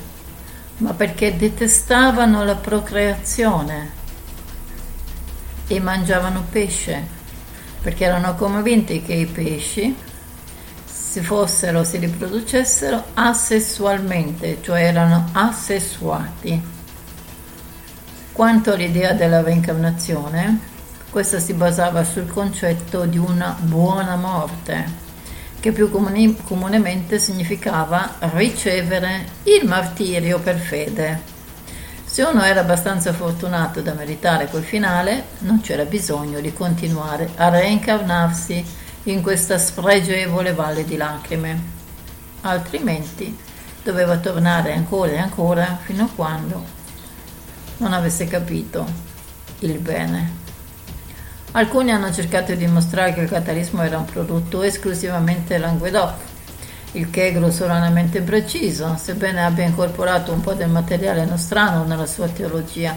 [0.77, 3.97] ma perché detestavano la procreazione
[5.67, 7.05] e mangiavano pesce,
[7.81, 9.95] perché erano convinti che i pesci
[10.85, 16.77] si fossero, si riproducessero asessualmente, cioè erano asessuati.
[18.31, 20.59] Quanto all'idea della reincarnazione,
[21.11, 25.08] questa si basava sul concetto di una buona morte
[25.59, 31.37] che più comuni, comunemente significava ricevere il martirio per fede.
[32.05, 37.49] Se uno era abbastanza fortunato da meritare quel finale, non c'era bisogno di continuare a
[37.49, 38.65] reincarnarsi
[39.03, 41.61] in questa spregevole valle di lacrime,
[42.41, 43.37] altrimenti
[43.83, 46.77] doveva tornare ancora e ancora fino a quando
[47.77, 48.85] non avesse capito
[49.59, 50.38] il bene.
[51.51, 56.13] Alcuni hanno cercato di dimostrare che il catarismo era un prodotto esclusivamente Languedoc,
[56.91, 62.27] il che è grossolanamente preciso, sebbene abbia incorporato un po' del materiale nostrano nella sua
[62.27, 62.95] teologia.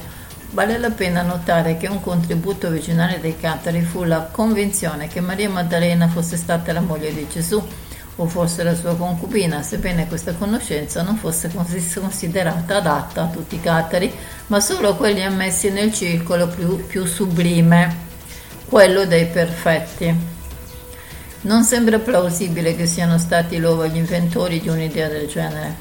[0.51, 5.49] Vale la pena notare che un contributo originale dei catari fu la convinzione che Maria
[5.49, 7.67] Maddalena fosse stata la moglie di Gesù
[8.17, 13.61] o forse la sua concubina, sebbene questa conoscenza non fosse considerata adatta a tutti i
[13.63, 14.13] catari,
[14.49, 18.11] ma solo a quelli ammessi nel circolo più, più sublime
[18.73, 20.17] quello dei perfetti.
[21.43, 25.77] Non sembra plausibile che siano stati loro gli inventori di un'idea del genere,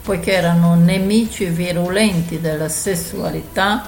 [0.00, 3.84] poiché erano nemici virulenti della sessualità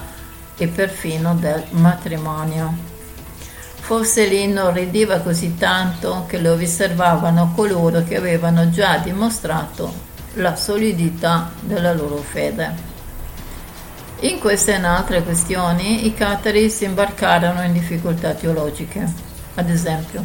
[0.57, 2.73] e perfino del matrimonio.
[3.79, 9.89] Forse li inorridiva così tanto che lo riservavano coloro che avevano già dimostrato
[10.33, 12.98] la solidità della loro fede.
[14.21, 19.07] In queste e in altre questioni i catari si imbarcarono in difficoltà teologiche.
[19.55, 20.21] Ad esempio,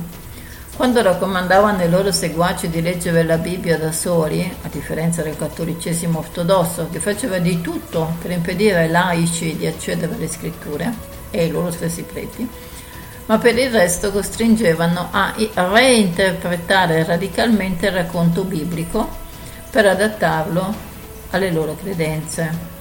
[0.74, 6.18] quando raccomandavano ai loro seguaci di leggere la Bibbia da soli, a differenza del cattolicesimo
[6.18, 10.92] ortodosso che faceva di tutto per impedire ai laici di accedere alle scritture
[11.30, 12.48] e ai loro stessi preti,
[13.26, 19.08] ma per il resto costringevano a reinterpretare radicalmente il racconto biblico
[19.70, 20.74] per adattarlo
[21.30, 22.73] alle loro credenze.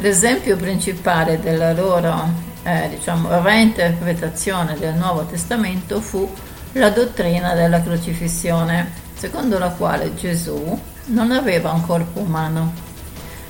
[0.00, 2.32] L'esempio principale della loro
[2.62, 6.32] eh, diciamo, reinterpretazione del Nuovo Testamento fu
[6.72, 12.72] la dottrina della crocifissione, secondo la quale Gesù non aveva un corpo umano,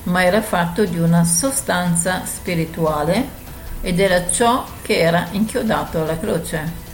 [0.04, 3.28] ma era fatto di una sostanza spirituale
[3.82, 6.86] ed era ciò che era inchiodato alla croce.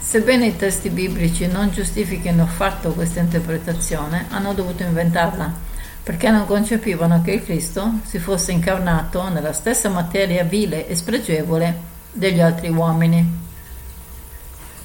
[0.00, 5.70] Sebbene i testi biblici non giustifichino affatto questa interpretazione, hanno dovuto inventarla
[6.02, 11.90] perché non concepivano che il Cristo si fosse incarnato nella stessa materia vile e spregevole
[12.12, 13.40] degli altri uomini.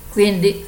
[0.09, 0.63] Quindi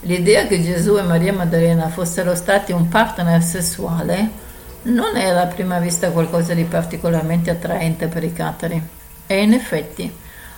[0.00, 4.42] l'idea che Gesù e Maria Maddalena fossero stati un partner sessuale
[4.82, 8.82] non era a prima vista qualcosa di particolarmente attraente per i catari
[9.26, 10.12] e in effetti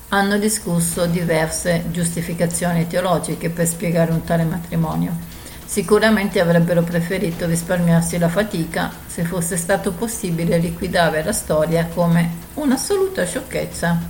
[0.09, 5.36] hanno discusso diverse giustificazioni teologiche per spiegare un tale matrimonio.
[5.67, 13.27] Sicuramente avrebbero preferito risparmiarsi la fatica se fosse stato possibile liquidare la storia come un'assoluta
[13.27, 14.01] sciocchezza.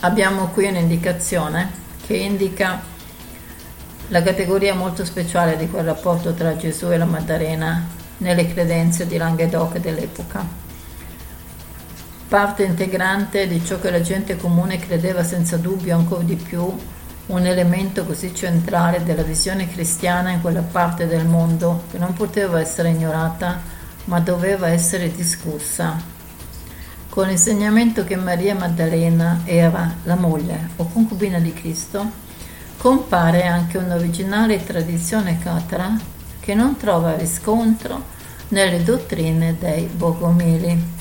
[0.00, 1.70] Abbiamo qui un'indicazione
[2.04, 2.82] che indica
[4.08, 7.86] la categoria molto speciale di quel rapporto tra Gesù e la Maddalena
[8.18, 10.44] nelle credenze di Languedoc dell'epoca.
[12.28, 16.76] Parte integrante di ciò che la gente comune credeva senza dubbio ancora di più
[17.26, 22.60] un elemento così centrale della visione cristiana in quella parte del mondo che non poteva
[22.60, 23.60] essere ignorata
[24.04, 26.12] ma doveva essere discussa.
[27.08, 32.22] Con l'insegnamento che Maria Maddalena era la moglie o concubina di Cristo,
[32.76, 35.96] compare anche un'originale tradizione catara
[36.40, 38.12] che non trova riscontro
[38.48, 40.93] nelle dottrine dei Bogomili.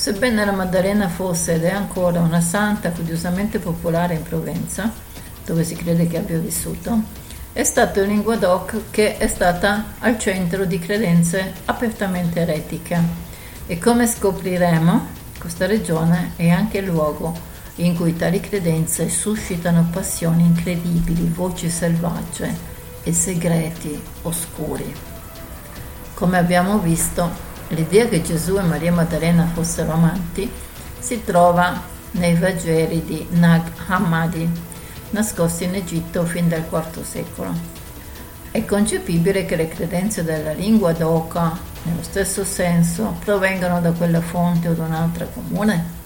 [0.00, 4.90] Sebbene la Maddalena fosse ed è ancora una santa curiosamente popolare in Provenza,
[5.44, 7.02] dove si crede che abbia vissuto,
[7.52, 12.98] è stato il Linguadoc che è stata al centro di credenze apertamente eretiche.
[13.66, 15.06] E come scopriremo,
[15.38, 17.38] questa regione è anche il luogo
[17.74, 22.56] in cui tali credenze suscitano passioni incredibili, voci selvagge
[23.02, 24.94] e segreti oscuri.
[26.14, 30.50] Come abbiamo visto, L'idea che Gesù e Maria Maddalena fossero amanti
[30.98, 31.80] si trova
[32.12, 34.50] nei Vangeli di Nag Hammadi,
[35.10, 37.54] nascosti in Egitto fin dal IV secolo.
[38.50, 44.66] È concepibile che le credenze della lingua d'Oca, nello stesso senso, provengano da quella fonte
[44.66, 45.98] o da un'altra comune?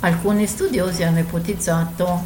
[0.00, 2.20] Alcuni studiosi hanno ipotizzato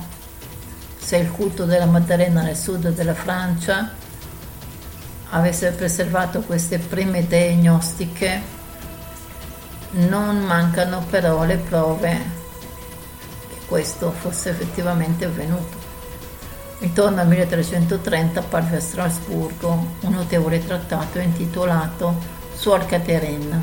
[0.96, 4.04] se il culto della Maddalena nel sud della Francia
[5.30, 8.54] avesse preservato queste prime idee gnostiche,
[9.90, 12.10] non mancano però le prove
[13.48, 15.84] che questo fosse effettivamente avvenuto.
[16.80, 22.14] Intorno al 1330 apparve a Strasburgo un notevole trattato intitolato
[22.54, 23.62] Suor Catherine,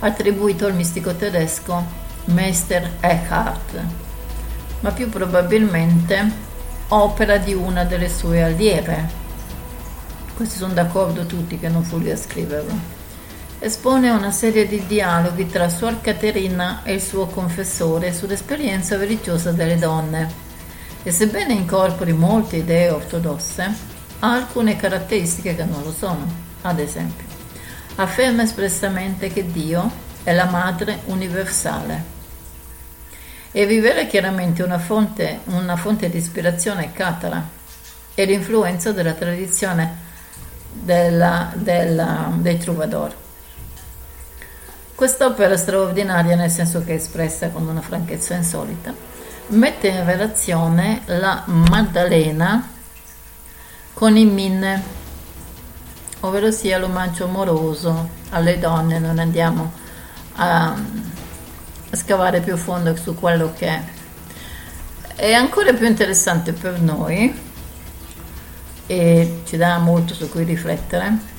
[0.00, 1.82] attribuito al mistico tedesco
[2.26, 3.82] Meister Eckhart,
[4.80, 6.30] ma più probabilmente
[6.88, 9.22] opera di una delle sue allieve,
[10.34, 12.74] questi sono d'accordo tutti che non fu lui a scriverlo,
[13.60, 19.78] espone una serie di dialoghi tra Suor Caterina e il suo confessore sull'esperienza religiosa delle
[19.78, 20.42] donne.
[21.02, 23.62] E sebbene incorpori molte idee ortodosse,
[24.18, 26.26] ha alcune caratteristiche che non lo sono.
[26.62, 27.26] Ad esempio,
[27.96, 29.90] afferma espressamente che Dio
[30.24, 32.12] è la madre universale.
[33.52, 37.46] E rivela chiaramente una fonte, una fonte di ispirazione catara
[38.14, 40.03] e l'influenza della tradizione
[40.74, 43.14] della, della, dei Troubadour.
[44.94, 48.94] Quest'opera straordinaria, nel senso che è espressa con una franchezza insolita,
[49.48, 52.68] mette in relazione la Maddalena
[53.92, 54.82] con i minne,
[56.20, 59.72] ovvero sia l'omaggio amoroso alle donne, non andiamo
[60.36, 60.66] a,
[61.90, 63.82] a scavare più a fondo su quello che è.
[65.16, 67.52] È ancora più interessante per noi
[68.86, 71.32] e ci dà molto su cui riflettere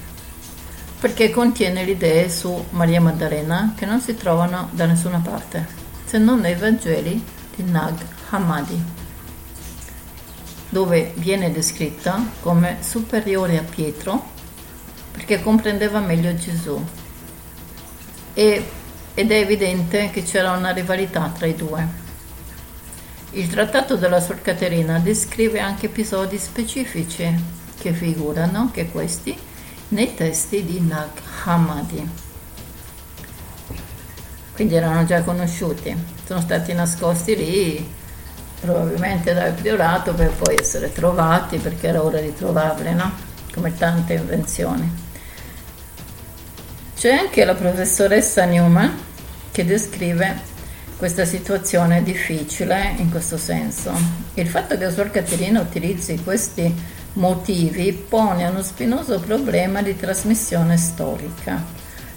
[1.00, 5.68] perché contiene le idee su Maria Maddalena che non si trovano da nessuna parte
[6.06, 7.24] se non nei Vangeli
[7.56, 7.98] di Nag
[8.30, 8.84] Hammadi
[10.70, 14.34] dove viene descritta come superiore a Pietro
[15.16, 16.84] perché comprendeva meglio Gesù.
[18.34, 18.70] E,
[19.14, 22.04] ed è evidente che c'era una rivalità tra i due
[23.36, 27.34] il trattato della Sor Caterina descrive anche episodi specifici
[27.78, 29.38] che figurano, che questi,
[29.90, 31.10] nei testi di Nag
[31.44, 32.10] Hammadi.
[34.54, 35.94] Quindi erano già conosciuti,
[36.26, 37.94] sono stati nascosti lì
[38.62, 43.12] probabilmente dal priorato per poi essere trovati perché era ora di trovarli, no?
[43.54, 45.04] Come tante invenzioni.
[46.96, 48.98] C'è anche la professoressa Newman
[49.52, 50.54] che descrive
[50.98, 53.92] questa situazione è difficile in questo senso.
[54.36, 56.74] Il fatto che Suor Caterina utilizzi questi
[57.14, 61.64] motivi pone uno spinoso problema di trasmissione storica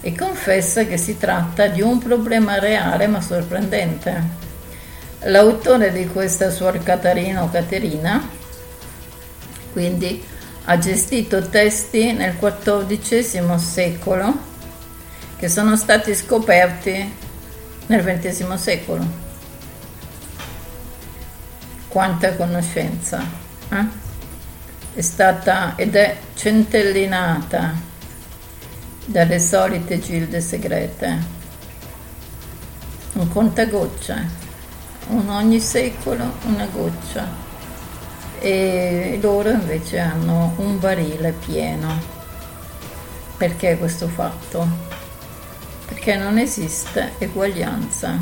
[0.01, 4.47] e confessa che si tratta di un problema reale ma sorprendente.
[5.23, 8.27] L'autore di questa Suor Caterina o Caterina
[9.73, 10.23] quindi
[10.65, 14.47] ha gestito testi nel XIV secolo
[15.37, 17.27] che sono stati scoperti
[17.89, 19.27] nel XX secolo.
[21.87, 23.21] Quanta conoscenza
[23.69, 23.85] eh?
[24.93, 27.73] è stata ed è centellinata
[29.05, 31.37] dalle solite gilde segrete.
[33.13, 34.23] un contagoccia,
[35.07, 37.27] un ogni secolo una goccia
[38.39, 42.17] e loro invece hanno un barile pieno.
[43.35, 44.98] Perché questo fatto?
[45.89, 48.17] Perché non esiste eguaglianza.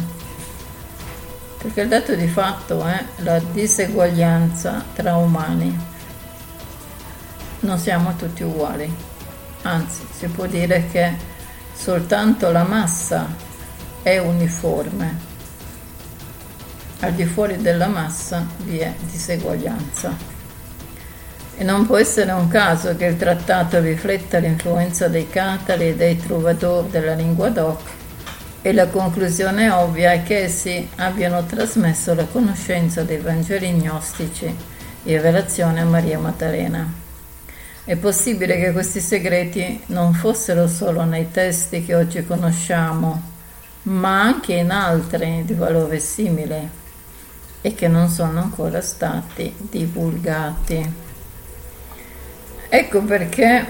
[1.58, 5.78] Perché il dato di fatto è la diseguaglianza tra umani.
[7.60, 8.90] Non siamo tutti uguali,
[9.64, 11.14] anzi si può dire che
[11.74, 13.28] soltanto la massa
[14.02, 15.26] è uniforme.
[17.02, 20.37] Al di fuori della massa vi è diseguaglianza.
[21.58, 26.16] E non può essere un caso che il trattato rifletta l'influenza dei catari e dei
[26.16, 27.82] troubadour della lingua doc
[28.62, 34.54] e la conclusione ovvia è che essi abbiano trasmesso la conoscenza dei Vangeli gnostici
[35.04, 36.86] in relazione a Maria Maddalena.
[37.86, 43.22] È possibile che questi segreti non fossero solo nei testi che oggi conosciamo,
[43.84, 46.70] ma anche in altri di valore simile
[47.62, 51.07] e che non sono ancora stati divulgati.
[52.70, 53.66] Ecco perché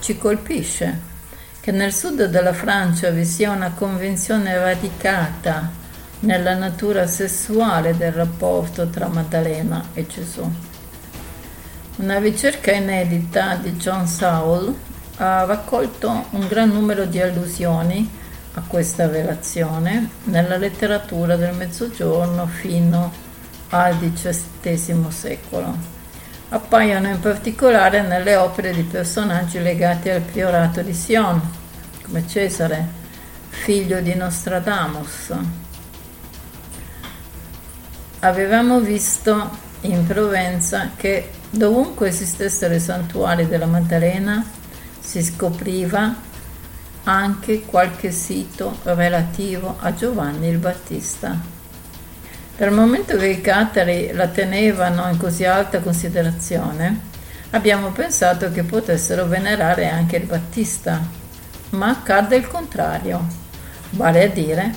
[0.00, 1.12] ci colpisce
[1.60, 5.70] che nel sud della Francia vi sia una convinzione radicata
[6.20, 10.50] nella natura sessuale del rapporto tra Maddalena e Gesù.
[11.96, 14.74] Una ricerca inedita di John Saul
[15.18, 18.10] ha raccolto un gran numero di allusioni
[18.54, 23.12] a questa relazione nella letteratura del Mezzogiorno fino
[23.68, 25.93] al XVII secolo
[26.54, 31.40] appaiono in particolare nelle opere di personaggi legati al priorato di Sion,
[32.04, 32.86] come Cesare,
[33.48, 35.32] figlio di Nostradamus.
[38.20, 39.50] Avevamo visto
[39.80, 44.44] in Provenza che dovunque esistessero i santuari della Maddalena
[45.00, 46.14] si scopriva
[47.02, 51.53] anche qualche sito relativo a Giovanni il Battista.
[52.56, 57.00] Dal momento che i catari la tenevano in così alta considerazione,
[57.50, 61.04] abbiamo pensato che potessero venerare anche il Battista,
[61.70, 63.26] ma accadde il contrario,
[63.90, 64.72] vale a dire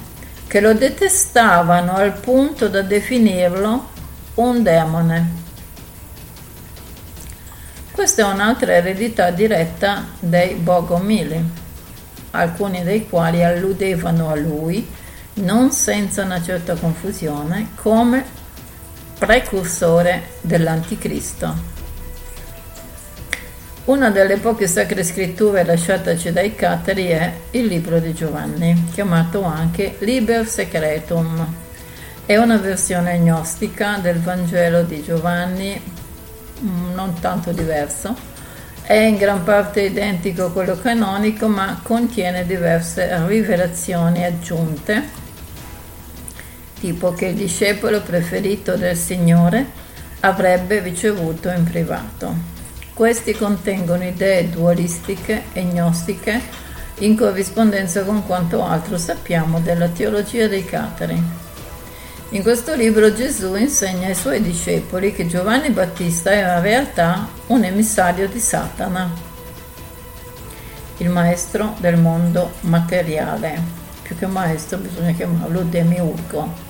[0.48, 3.90] che lo detestavano al punto da definirlo
[4.36, 5.32] un demone.
[7.92, 11.48] Questa è un'altra eredità diretta dei Bogomili,
[12.32, 15.06] alcuni dei quali alludevano a lui
[15.38, 18.24] non senza una certa confusione, come
[19.18, 21.76] precursore dell'Anticristo.
[23.86, 29.96] Una delle poche sacre scritture lasciataci dai Cateri è il libro di Giovanni, chiamato anche
[30.00, 31.46] Liber Secretum.
[32.26, 35.80] È una versione gnostica del Vangelo di Giovanni,
[36.62, 38.14] mm, non tanto diverso.
[38.82, 45.26] È in gran parte identico a quello canonico, ma contiene diverse rivelazioni aggiunte
[46.80, 49.66] tipo che il discepolo preferito del Signore
[50.22, 52.56] avrebbe ricevuto in privato.
[52.94, 56.42] Questi contengono idee dualistiche e gnostiche
[57.00, 61.46] in corrispondenza con quanto altro sappiamo della teologia dei Catari.
[62.30, 67.64] In questo libro Gesù insegna ai suoi discepoli che Giovanni Battista era in realtà un
[67.64, 69.10] emissario di Satana,
[70.98, 73.76] il maestro del mondo materiale.
[74.02, 76.66] Più che maestro bisogna chiamarlo demiurgo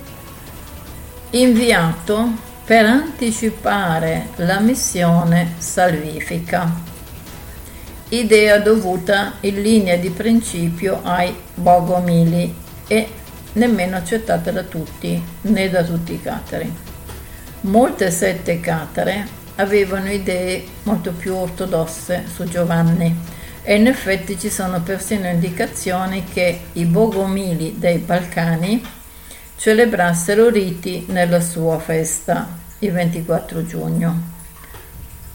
[1.31, 6.69] inviato per anticipare la missione salvifica,
[8.09, 12.53] idea dovuta in linea di principio ai Bogomili
[12.87, 13.07] e
[13.53, 16.73] nemmeno accettata da tutti, né da tutti i catari.
[17.61, 24.81] Molte sette catere avevano idee molto più ortodosse su Giovanni e in effetti ci sono
[24.81, 28.81] persino indicazioni che i Bogomili dei Balcani
[29.57, 32.47] celebrassero riti nella sua festa
[32.79, 34.35] il 24 giugno.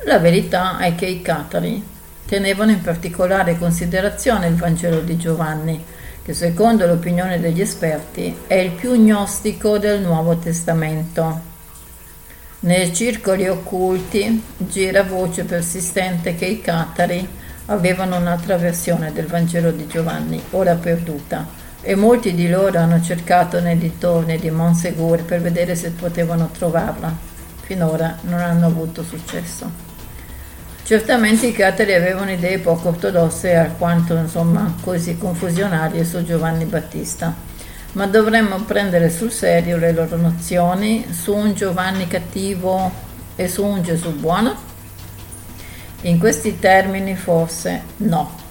[0.04, 1.84] La verità è che i catari
[2.24, 5.84] tenevano in particolare considerazione il Vangelo di Giovanni,
[6.22, 11.50] che secondo l'opinione degli esperti è il più gnostico del Nuovo Testamento.
[12.60, 17.28] Nei circoli occulti gira voce persistente che i catari
[17.66, 23.60] avevano un'altra versione del Vangelo di Giovanni, ora perduta, e molti di loro hanno cercato
[23.60, 27.12] nei dintorni di Monsegur per vedere se potevano trovarla.
[27.60, 29.90] Finora non hanno avuto successo.
[30.84, 37.34] Certamente i catari avevano idee poco ortodosse alquanto insomma così confusionarie su Giovanni Battista,
[37.92, 42.90] ma dovremmo prendere sul serio le loro nozioni su un Giovanni cattivo
[43.36, 44.70] e su un Gesù buono?
[46.02, 48.41] In questi termini forse no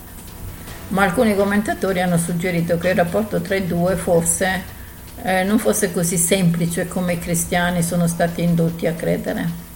[0.92, 4.80] ma alcuni commentatori hanno suggerito che il rapporto tra i due forse
[5.24, 9.70] eh, non fosse così semplice come i cristiani sono stati indotti a credere.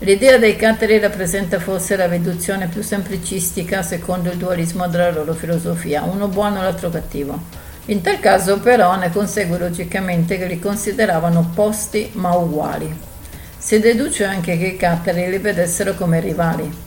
[0.00, 6.02] L'idea dei cateri rappresenta forse la riduzione più semplicistica secondo il dualismo della loro filosofia,
[6.02, 7.64] uno buono e l'altro cattivo.
[7.86, 12.94] In tal caso però ne consegue logicamente che li consideravano opposti ma uguali.
[13.58, 16.85] Si deduce anche che i cateri li vedessero come rivali.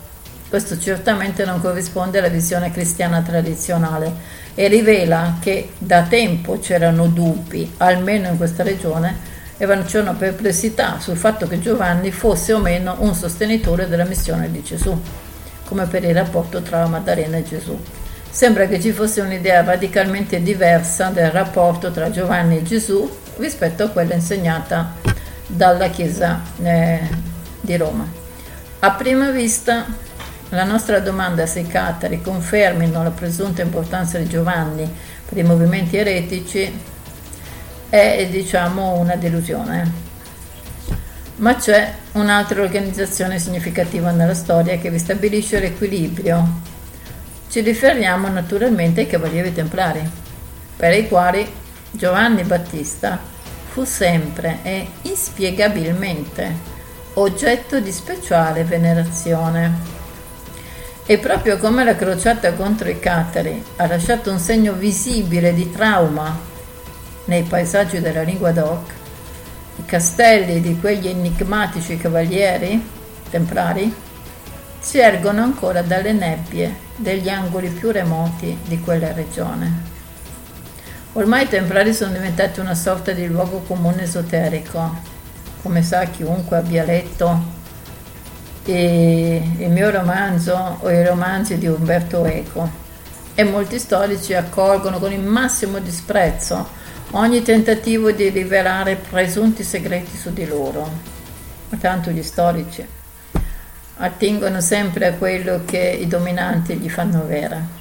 [0.49, 4.11] Questo certamente non corrisponde alla visione cristiana tradizionale
[4.55, 9.15] e rivela che da tempo c'erano dubbi, almeno in questa regione,
[9.57, 14.63] e c'erano perplessità sul fatto che Giovanni fosse o meno un sostenitore della missione di
[14.63, 14.99] Gesù,
[15.65, 17.79] come per il rapporto tra Maddalena e Gesù.
[18.27, 23.89] Sembra che ci fosse un'idea radicalmente diversa del rapporto tra Giovanni e Gesù rispetto a
[23.89, 24.93] quella insegnata
[25.45, 27.07] dalla Chiesa eh,
[27.61, 28.07] di Roma.
[28.79, 30.07] A prima vista
[30.49, 34.91] la nostra domanda se i catari confermino la presunta importanza di Giovanni
[35.27, 36.71] per i movimenti eretici
[37.89, 40.07] è diciamo una delusione.
[41.35, 46.61] Ma c'è un'altra organizzazione significativa nella storia che ristabilisce l'equilibrio.
[47.49, 50.07] Ci riferiamo naturalmente ai Cavalieri Templari,
[50.75, 51.47] per i quali
[51.91, 53.19] Giovanni Battista
[53.69, 56.77] fu sempre e inspiegabilmente
[57.13, 59.98] oggetto di speciale venerazione.
[61.11, 66.37] E proprio come la crociata contro i catari ha lasciato un segno visibile di trauma
[67.25, 68.93] nei paesaggi della lingua d'Oc,
[69.77, 72.87] i castelli di quegli enigmatici cavalieri
[73.27, 73.91] templari
[74.77, 79.81] si ergono ancora dalle nebbie degli angoli più remoti di quella regione.
[81.13, 84.95] Ormai i templari sono diventati una sorta di luogo comune esoterico,
[85.63, 87.57] come sa chiunque abbia letto
[88.65, 92.69] il mio romanzo o i romanzi di Umberto Eco
[93.33, 96.67] e molti storici accolgono con il massimo disprezzo
[97.11, 100.89] ogni tentativo di rivelare presunti segreti su di loro.
[101.69, 102.85] Ma tanto gli storici
[103.97, 107.77] attingono sempre a quello che i dominanti gli fanno avere.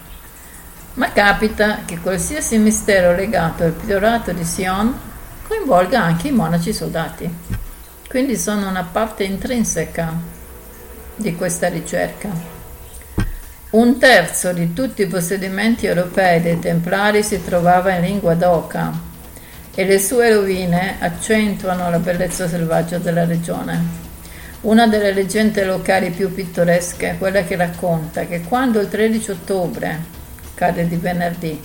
[0.94, 4.96] Ma capita che qualsiasi mistero legato al priorato di Sion
[5.46, 7.28] coinvolga anche i monaci soldati.
[8.08, 10.36] Quindi sono una parte intrinseca
[11.18, 12.28] di questa ricerca.
[13.70, 19.06] Un terzo di tutti i possedimenti europei dei templari si trovava in lingua d'oca,
[19.74, 24.06] e le sue rovine accentuano la bellezza selvaggia della regione.
[24.62, 30.00] Una delle leggende locali più pittoresche è quella che racconta che quando il 13 ottobre,
[30.54, 31.62] cade di venerdì,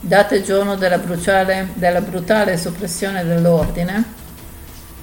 [0.00, 4.02] data e giorno della, bruciale, della brutale soppressione dell'ordine,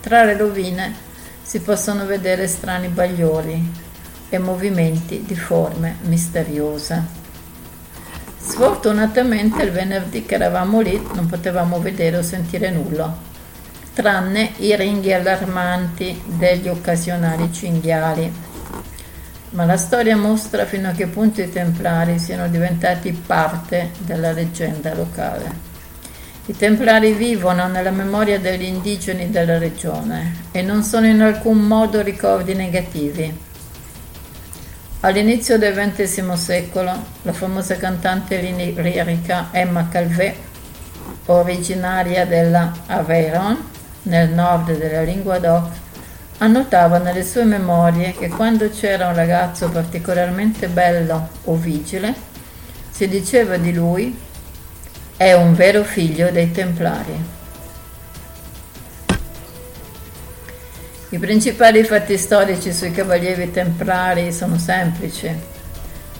[0.01, 0.93] tra le rovine
[1.41, 3.87] si possono vedere strani bagliori
[4.29, 7.17] e movimenti di forme misteriose.
[8.37, 13.15] Sfortunatamente il venerdì che eravamo lì non potevamo vedere o sentire nulla,
[13.93, 18.47] tranne i ringhi allarmanti degli occasionali cinghiali.
[19.51, 24.93] Ma la storia mostra fino a che punto i templari siano diventati parte della leggenda
[24.93, 25.67] locale.
[26.45, 32.01] I templari vivono nella memoria degli indigeni della regione e non sono in alcun modo
[32.01, 33.47] ricordi negativi
[35.01, 36.91] All'inizio del XX secolo,
[37.21, 40.35] la famosa cantante lirica Emma Calvé,
[41.27, 43.57] originaria della Aveyron,
[44.03, 45.71] nel nord della lingua d'Oc,
[46.39, 52.13] annotava nelle sue memorie che quando c'era un ragazzo particolarmente bello o vigile,
[52.91, 54.19] si diceva di lui
[55.15, 57.38] è un vero figlio dei Templari.
[61.11, 65.27] I principali fatti storici sui cavalieri templari sono semplici.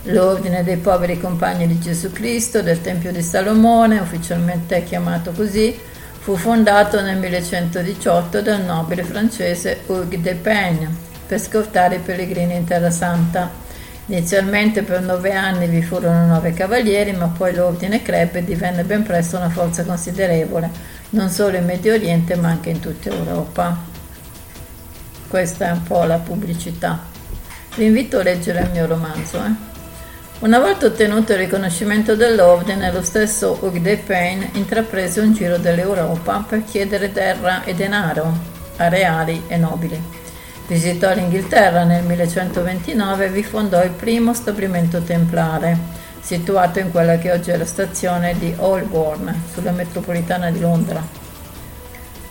[0.05, 5.77] L'ordine dei poveri compagni di Gesù Cristo del Tempio di Salomone, ufficialmente chiamato così,
[6.17, 10.89] fu fondato nel 1118 dal nobile francese Hugues de Peigne
[11.27, 13.47] per scortare i pellegrini in Terra Santa.
[14.07, 19.03] Inizialmente per nove anni vi furono nove cavalieri, ma poi l'ordine crebbe e divenne ben
[19.03, 20.67] presto una forza considerevole,
[21.09, 23.88] non solo in Medio Oriente ma anche in tutta Europa.
[25.29, 26.99] Questa è un po' la pubblicità.
[27.75, 29.37] Vi invito a leggere il mio romanzo.
[29.37, 29.51] Eh?
[30.39, 36.43] Una volta ottenuto il riconoscimento dell'ordine, lo stesso Hugues de Payne intraprese un giro dell'Europa
[36.47, 38.37] per chiedere terra e denaro
[38.77, 40.01] a reali e nobili.
[40.65, 45.77] Visitò l'Inghilterra nel 1129 e vi fondò il primo stabilimento templare,
[46.21, 51.18] situato in quella che oggi è la stazione di Holborn, sulla metropolitana di Londra.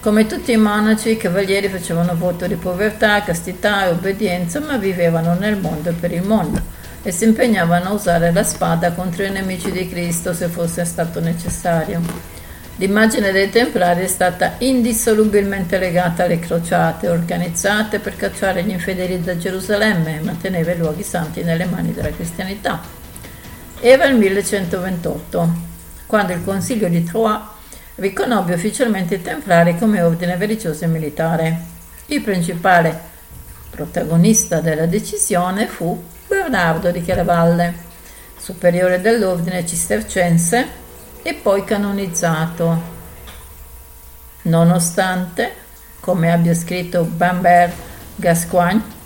[0.08, 5.34] Come tutti i monaci, i cavalieri facevano voto di povertà, castità e obbedienza, ma vivevano
[5.34, 6.58] nel mondo e per il mondo
[7.02, 11.20] e si impegnavano a usare la spada contro i nemici di Cristo se fosse stato
[11.20, 12.00] necessario.
[12.76, 19.36] L'immagine dei Templari è stata indissolubilmente legata alle crociate organizzate per cacciare gli infedeli da
[19.36, 22.80] Gerusalemme e mantenere i luoghi santi nelle mani della cristianità.
[23.78, 25.52] Era il 1128,
[26.06, 27.56] quando il Consiglio di Troyes
[27.98, 31.60] riconobbe ufficialmente i Templari come ordine religioso e militare.
[32.06, 32.98] Il principale
[33.70, 37.86] protagonista della decisione fu Bernardo di Chiaravalle,
[38.38, 40.66] superiore dell'ordine cistercense
[41.22, 42.96] e poi canonizzato.
[44.42, 45.52] Nonostante,
[46.00, 47.74] come abbia scritto Bambert
[48.14, 48.96] Gascoigne,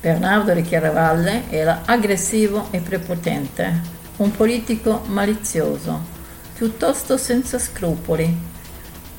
[0.00, 3.80] Bernardo di Chiaravalle era aggressivo e prepotente,
[4.16, 6.21] un politico malizioso,
[6.62, 8.32] piuttosto senza scrupoli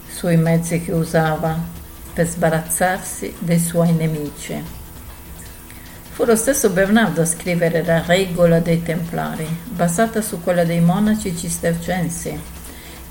[0.07, 1.53] sui mezzi che usava
[2.13, 4.63] per sbarazzarsi dei suoi nemici.
[6.11, 11.35] Fu lo stesso Bernardo a scrivere la regola dei Templari, basata su quella dei monaci
[11.35, 12.39] cistercensi.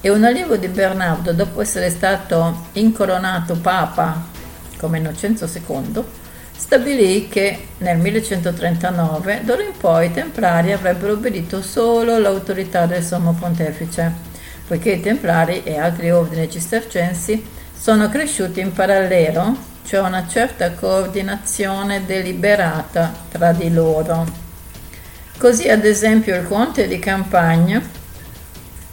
[0.01, 4.29] E un allievo di Bernardo, dopo essere stato incoronato papa
[4.79, 6.03] come Innocenzo II,
[6.57, 13.33] stabilì che nel 1139 d'ora in poi i Templari avrebbero obbedito solo all'autorità del Sommo
[13.33, 14.13] Pontefice,
[14.67, 17.45] poiché i Templari e altri ordini cistercensi
[17.77, 24.27] sono cresciuti in parallelo c'è una certa coordinazione deliberata tra di loro.
[25.37, 27.83] Così ad esempio il conte di Campagna,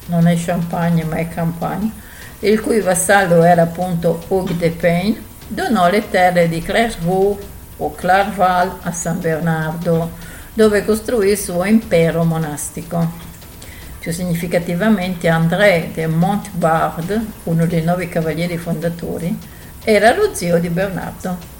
[0.07, 1.91] non è Champagne ma è Campagne,
[2.39, 7.43] il cui vassallo era appunto Hugues de Payne, donò le terre di Clairvaux
[7.77, 10.11] o Clarval a San Bernardo,
[10.53, 13.27] dove costruì il suo impero monastico.
[13.97, 19.37] Più significativamente André de Montbard, uno dei nove cavalieri fondatori,
[19.83, 21.57] era lo zio di Bernardo.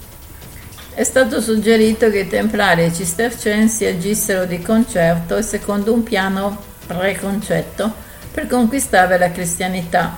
[0.94, 6.04] È stato suggerito che i templari e i cistercensi agissero di concerto e secondo un
[6.04, 7.92] piano preconcetto
[8.32, 10.16] per conquistare la cristianità,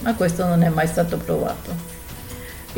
[0.00, 1.95] ma questo non è mai stato provato.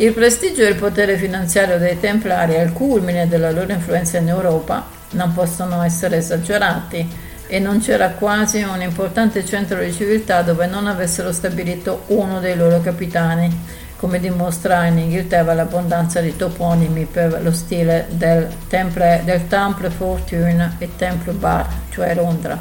[0.00, 4.86] Il prestigio e il potere finanziario dei templari al culmine della loro influenza in Europa
[5.14, 7.04] non possono essere esagerati
[7.48, 12.54] e non c'era quasi un importante centro di civiltà dove non avessero stabilito uno dei
[12.54, 13.64] loro capitani
[13.96, 20.76] come dimostra in Inghilterra l'abbondanza di toponimi per lo stile del Temple, del Temple Fortune
[20.78, 22.56] e Temple Bar, cioè Londra,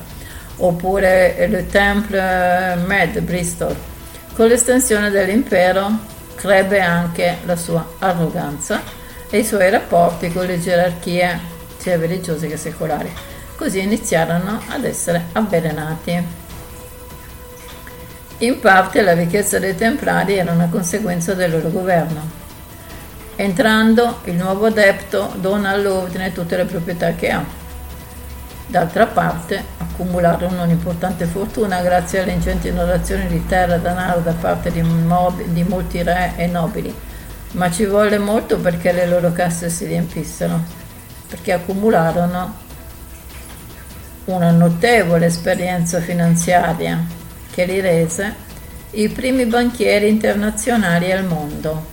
[0.55, 3.75] oppure il Temple Med Bristol.
[4.33, 8.81] Con l'estensione dell'impero crebbe anche la sua arroganza
[9.29, 11.37] e i suoi rapporti con le gerarchie
[11.77, 13.11] sia religiose che secolari.
[13.57, 16.23] Così iniziarono ad essere avvelenati.
[18.39, 22.45] In parte la ricchezza dei templari era una conseguenza del loro governo.
[23.35, 27.56] Entrando, il nuovo adepto dona all'ordine tutte le proprietà che ha.
[28.69, 34.71] D'altra parte, accumularono un'importante fortuna grazie alle ingenti donazioni di terra e denaro da parte
[34.71, 36.93] di, mob- di molti re e nobili,
[37.53, 40.59] ma ci volle molto perché le loro casse si riempissero,
[41.27, 42.65] perché accumularono
[44.25, 47.01] una notevole esperienza finanziaria
[47.49, 48.35] che li rese
[48.91, 51.85] i primi banchieri internazionali al mondo,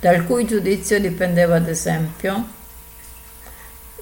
[0.00, 2.60] dal cui giudizio dipendeva ad esempio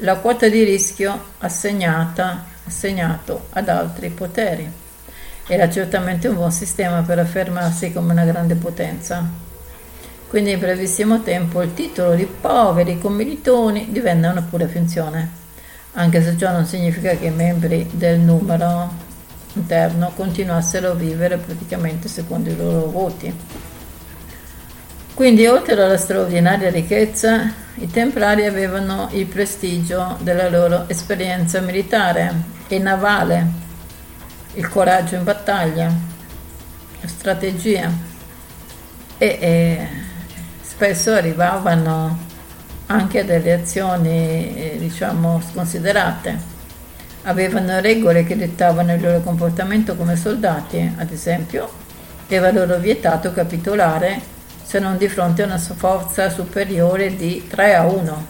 [0.03, 4.68] la quota di rischio assegnata, assegnato ad altri poteri.
[5.46, 9.48] Era certamente un buon sistema per affermarsi come una grande potenza.
[10.28, 15.28] Quindi in brevissimo tempo il titolo di poveri commilitoni divenne una pura finzione,
[15.94, 19.09] anche se ciò non significa che i membri del numero
[19.55, 23.34] interno continuassero a vivere praticamente secondo i loro voti.
[25.20, 32.32] Quindi oltre alla straordinaria ricchezza, i templari avevano il prestigio della loro esperienza militare
[32.68, 33.46] e navale,
[34.54, 35.92] il coraggio in battaglia,
[37.02, 37.92] la strategia.
[39.18, 39.88] E, e
[40.62, 42.18] spesso arrivavano
[42.86, 46.38] anche a delle azioni eh, diciamo sconsiderate.
[47.24, 51.70] Avevano regole che dettavano il loro comportamento come soldati, ad esempio,
[52.26, 54.38] era loro vietato capitolare
[54.70, 58.26] se non di fronte a una forza superiore di 3 a 1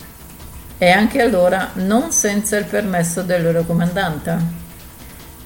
[0.78, 4.38] e anche allora non senza il permesso del loro comandante.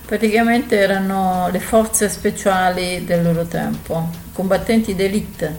[0.07, 5.59] Praticamente erano le forze speciali del loro tempo, combattenti d'élite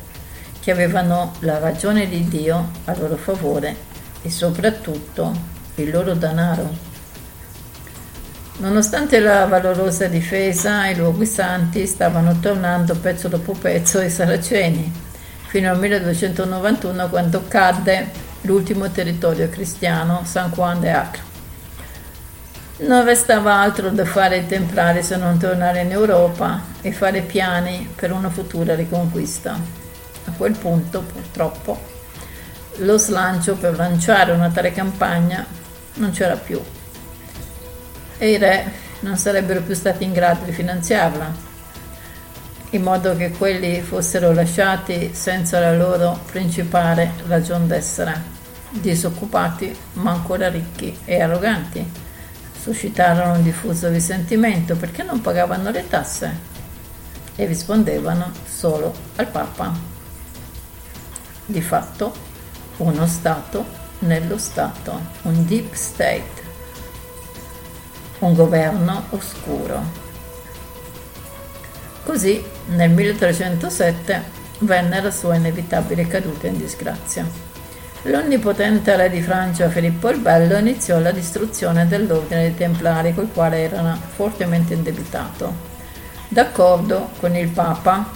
[0.62, 3.76] che avevano la ragione di Dio a loro favore
[4.22, 5.36] e soprattutto
[5.76, 6.94] il loro denaro.
[8.60, 15.04] Nonostante la valorosa difesa, i luoghi santi stavano tornando pezzo dopo pezzo ai saraceni,
[15.56, 21.22] fino al 1291 quando cadde l'ultimo territorio cristiano, San Juan de Acre.
[22.80, 27.90] Non restava altro da fare ai templari se non tornare in Europa e fare piani
[27.96, 29.54] per una futura riconquista.
[29.54, 31.80] A quel punto, purtroppo,
[32.80, 35.46] lo slancio per lanciare una tale campagna
[35.94, 36.62] non c'era più
[38.18, 41.54] e i re non sarebbero più stati in grado di finanziarla,
[42.76, 48.22] in modo che quelli fossero lasciati senza la loro principale ragion d'essere,
[48.70, 52.04] disoccupati ma ancora ricchi e arroganti
[52.60, 56.54] suscitarono un diffuso risentimento perché non pagavano le tasse
[57.36, 59.72] e rispondevano solo al Papa.
[61.46, 62.14] Di fatto,
[62.78, 63.66] uno Stato
[64.00, 66.44] nello Stato, un deep state,
[68.20, 70.04] un governo oscuro.
[72.04, 74.24] Così nel 1307
[74.60, 77.28] venne la sua inevitabile caduta in disgrazia.
[78.04, 83.64] L'onnipotente re di Francia Filippo il Bello iniziò la distruzione dell'ordine dei Templari, col quale
[83.64, 85.74] era fortemente indebitato.
[86.28, 88.08] D'accordo con il Papa,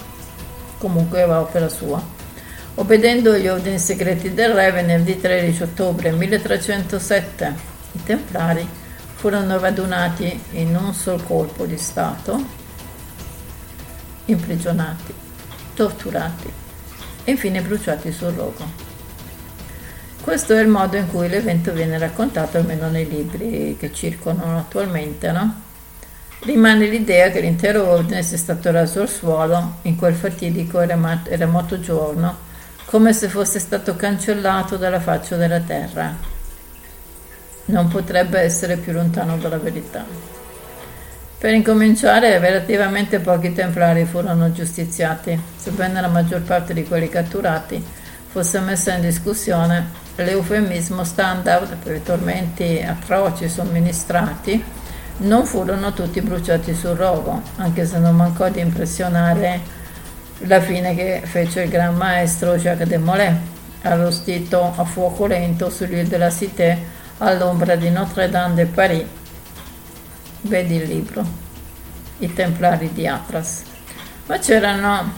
[0.77, 2.01] comunque era opera sua.
[2.75, 7.55] Obbedendo agli ordini segreti del re, venerdì 13 ottobre 1307
[7.93, 8.67] i Templari
[9.15, 12.58] furono radunati in un sol colpo di Stato,
[14.31, 15.13] imprigionati,
[15.73, 16.51] torturati
[17.23, 18.87] e infine bruciati sul rogo.
[20.21, 25.31] Questo è il modo in cui l'evento viene raccontato, almeno nei libri che circolano attualmente,
[25.31, 25.61] no?
[26.41, 30.87] Rimane l'idea che l'intero ordine sia stato raso al suolo in quel fatidico e
[31.35, 32.37] remoto giorno,
[32.85, 36.15] come se fosse stato cancellato dalla faccia della terra.
[37.65, 40.05] Non potrebbe essere più lontano dalla verità.
[41.39, 47.81] Per incominciare, relativamente pochi templari furono giustiziati, sebbene la maggior parte di quelli catturati
[48.27, 49.87] fosse messa in discussione
[50.17, 54.61] l'eufemismo standard per i tormenti atroci somministrati
[55.19, 59.61] non furono tutti bruciati sul rogo, anche se non mancò di impressionare
[60.39, 63.33] la fine che fece il gran maestro Jacques de Molay,
[63.83, 66.77] arrostito a fuoco lento sull'île de la Cité
[67.19, 69.05] all'ombra di Notre-Dame de Paris.
[70.41, 71.25] Vedi il libro,
[72.19, 73.63] I Templari di Atlas.
[74.27, 75.11] Ma c'erano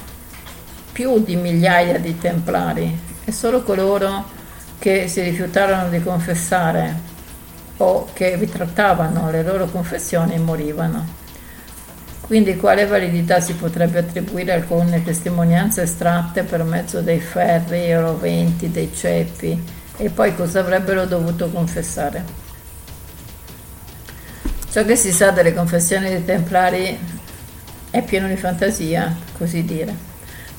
[0.92, 4.26] più di migliaia di templari e solo coloro
[4.80, 7.10] che si rifiutarono di confessare
[7.78, 11.20] o che ritrattavano le loro confessioni morivano.
[12.22, 18.72] Quindi quale validità si potrebbe attribuire a alcune testimonianze estratte per mezzo dei ferri, roventi,
[18.72, 19.62] dei ceppi
[19.98, 22.51] e poi cosa avrebbero dovuto confessare?
[24.72, 26.98] Ciò che si sa delle confessioni dei Templari
[27.90, 29.94] è pieno di fantasia, così dire.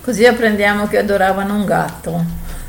[0.03, 2.23] Così apprendiamo che adoravano un gatto,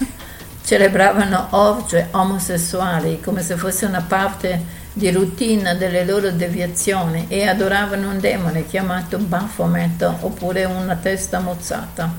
[0.63, 4.57] celebravano orge omosessuali come se fosse una parte
[4.93, 12.09] di routine delle loro deviazioni e adoravano un demone chiamato Baphomet oppure una testa mozzata.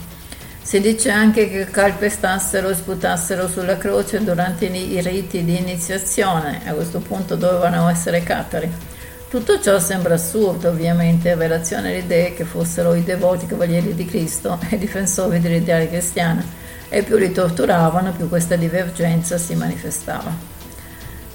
[0.61, 6.73] Si dice anche che calpestassero e sputassero sulla croce durante i riti di iniziazione, a
[6.73, 8.93] questo punto dovevano essere catari.
[9.35, 14.05] Tutto ciò sembra assurdo, ovviamente, in relazione alle idee che fossero i devoti cavalieri di
[14.05, 16.41] Cristo e difensori dell'ideale cristiana
[16.89, 20.33] e più li torturavano, più questa divergenza si manifestava.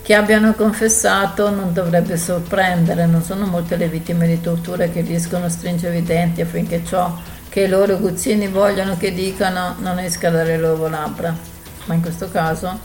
[0.02, 5.48] Che abbiano confessato non dovrebbe sorprendere, non sono molte le vittime di tortura che riescono
[5.48, 7.14] a stringere i denti affinché ciò
[7.50, 11.36] che i loro guzzini vogliono che dicano non esca dalle loro labbra.
[11.84, 12.80] Ma in questo caso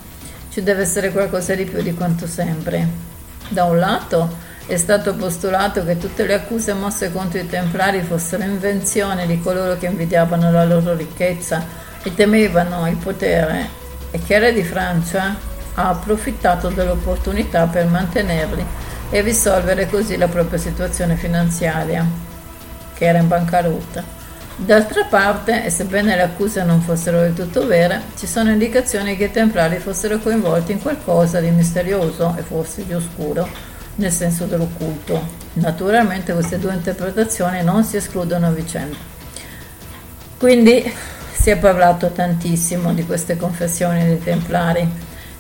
[0.51, 2.85] ci deve essere qualcosa di più di quanto sembri.
[3.49, 8.45] Da un lato è stato postulato che tutte le accuse mosse contro i templari fossero
[8.45, 11.63] invenzioni di coloro che invidiavano la loro ricchezza
[12.03, 13.69] e temevano il potere
[14.11, 15.37] e che il re di Francia
[15.75, 18.65] ha approfittato dell'opportunità per mantenerli
[19.11, 22.07] e risolvere così la propria situazione finanziaria,
[22.95, 24.03] che era in bancarotta.
[24.57, 29.25] D'altra parte, e sebbene le accuse non fossero del tutto vere, ci sono indicazioni che
[29.25, 33.49] i templari fossero coinvolti in qualcosa di misterioso e forse di oscuro,
[33.97, 35.43] nel senso dell'occulto.
[35.55, 38.97] Naturalmente queste due interpretazioni non si escludono a vicenda.
[40.39, 40.93] Quindi
[41.33, 44.89] si è parlato tantissimo di queste confessioni dei Templari,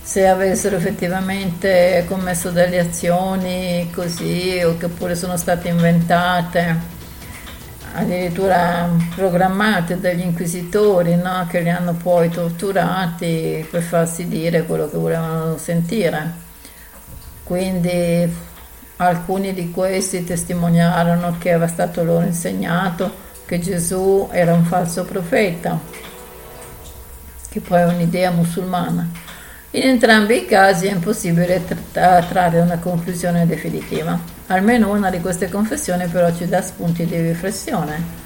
[0.03, 6.77] se avessero effettivamente commesso delle azioni così o che pure sono state inventate,
[7.95, 11.47] addirittura programmate dagli inquisitori no?
[11.49, 16.44] che li hanno poi torturati per farsi dire quello che volevano sentire.
[17.45, 18.35] Quindi
[18.97, 25.79] alcuni di questi testimoniarono che era stato loro insegnato che Gesù era un falso profeta,
[27.51, 29.09] che poi è un'idea musulmana,
[29.73, 34.17] In entrambi i casi è impossibile tra- trarre una conclusione definitiva.
[34.47, 38.23] Almeno una di queste confessioni però ci dà spunti di riflessione.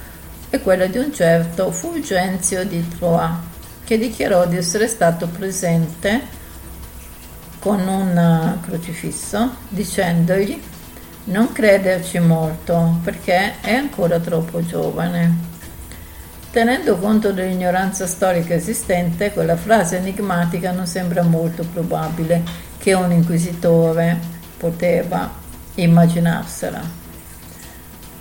[0.49, 3.37] È quella di un certo Fulgenzio di Troyes,
[3.83, 6.21] che dichiarò di essere stato presente
[7.59, 10.61] con un crocifisso dicendogli
[11.25, 15.47] non crederci molto perché è ancora troppo giovane.
[16.51, 22.41] Tenendo conto dell'ignoranza storica esistente, quella frase enigmatica non sembra molto probabile
[22.79, 24.17] che un inquisitore
[24.57, 25.31] poteva
[25.75, 26.97] immaginarsela.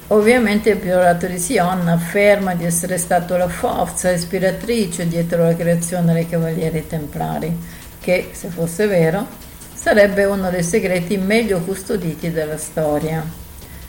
[0.08, 6.12] Ovviamente il priorato di Sion afferma di essere stato la forza ispiratrice dietro la creazione
[6.12, 7.56] dei Cavalieri Templari,
[8.08, 9.26] che, se fosse vero,
[9.74, 13.22] sarebbe uno dei segreti meglio custoditi della storia.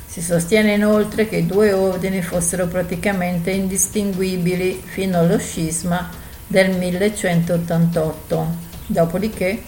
[0.06, 6.10] Si sostiene inoltre che i due ordini fossero praticamente indistinguibili fino allo scisma
[6.46, 8.48] del 1188,
[8.88, 9.64] dopodiché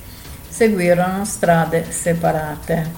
[0.50, 2.92] seguirono strade separate.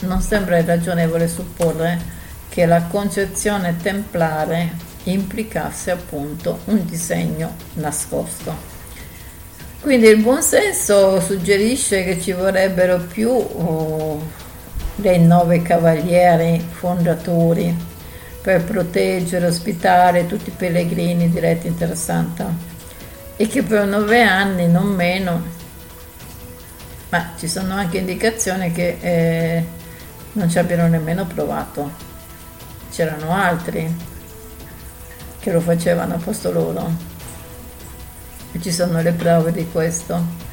[0.00, 2.00] Non sembra irragionevole supporre
[2.48, 4.72] che la concezione templare
[5.04, 8.75] implicasse appunto un disegno nascosto.
[9.86, 14.20] Quindi il buon senso suggerisce che ci vorrebbero più oh,
[14.96, 17.72] dei nove cavalieri fondatori
[18.42, 22.52] per proteggere, ospitare tutti i pellegrini diretti in Terra Santa
[23.36, 25.40] e che per nove anni, non meno,
[27.10, 29.64] ma ci sono anche indicazioni che eh,
[30.32, 31.92] non ci abbiano nemmeno provato.
[32.90, 33.88] C'erano altri
[35.38, 37.05] che lo facevano a posto loro
[38.60, 40.44] ci sono le prove di questo.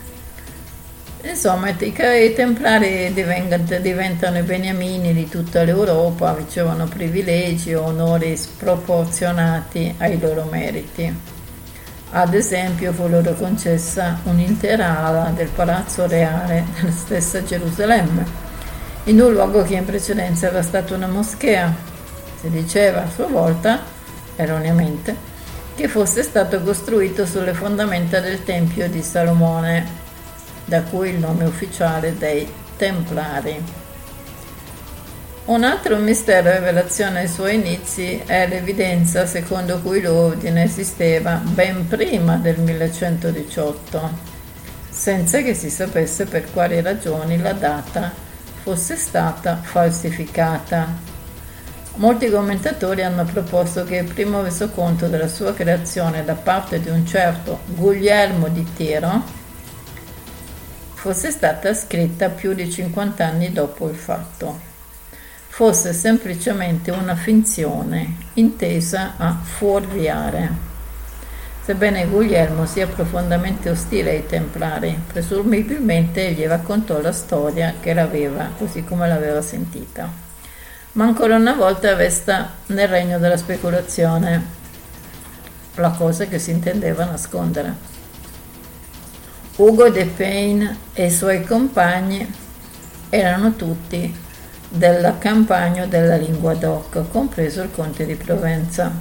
[1.25, 9.95] Insomma, i, i templari diventano i beniamini di tutta l'Europa, ricevono privilegi e onori sproporzionati
[9.99, 11.31] ai loro meriti.
[12.11, 18.25] Ad esempio fu loro concessa un'intera ala del palazzo reale della stessa Gerusalemme,
[19.05, 21.73] in un luogo che in precedenza era stata una moschea.
[22.41, 23.79] Si diceva a sua volta,
[24.35, 25.31] erroneamente,
[25.75, 30.01] che fosse stato costruito sulle fondamenta del Tempio di Salomone,
[30.65, 32.47] da cui il nome ufficiale dei
[32.77, 33.81] Templari.
[35.45, 41.85] Un altro mistero e rivelazione ai suoi inizi è l'evidenza secondo cui l'ordine esisteva ben
[41.85, 44.09] prima del 1118,
[44.89, 48.13] senza che si sapesse per quali ragioni la data
[48.61, 51.12] fosse stata falsificata.
[51.95, 57.05] Molti commentatori hanno proposto che il primo resoconto della sua creazione da parte di un
[57.05, 59.41] certo Guglielmo di Tiro
[61.03, 64.57] fosse stata scritta più di 50 anni dopo il fatto,
[65.49, 70.49] fosse semplicemente una finzione intesa a fuorviare.
[71.61, 78.85] Sebbene Guglielmo sia profondamente ostile ai Templari, presumibilmente gli raccontò la storia che l'aveva così
[78.85, 80.22] come l'aveva sentita.
[80.93, 84.45] Ma ancora una volta resta nel regno della speculazione
[85.75, 87.73] la cosa che si intendeva nascondere.
[89.55, 92.31] Ugo de Payne e i suoi compagni
[93.09, 94.15] erano tutti
[94.69, 98.91] della campagna della lingua d'oc, compreso il conte di Provenza,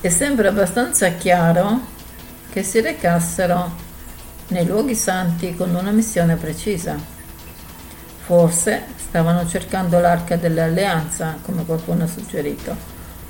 [0.00, 1.80] e sembra abbastanza chiaro
[2.50, 3.72] che si recassero
[4.48, 7.17] nei luoghi santi con una missione precisa.
[8.28, 12.76] Forse stavano cercando l'arca dell'alleanza, come qualcuno ha suggerito,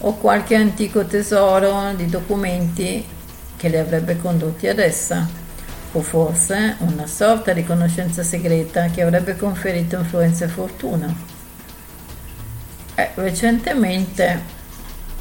[0.00, 3.06] o qualche antico tesoro di documenti
[3.56, 5.24] che li avrebbe condotti ad essa
[5.92, 11.14] o forse una sorta di conoscenza segreta che avrebbe conferito influenza e fortuna.
[12.96, 14.42] Eh, recentemente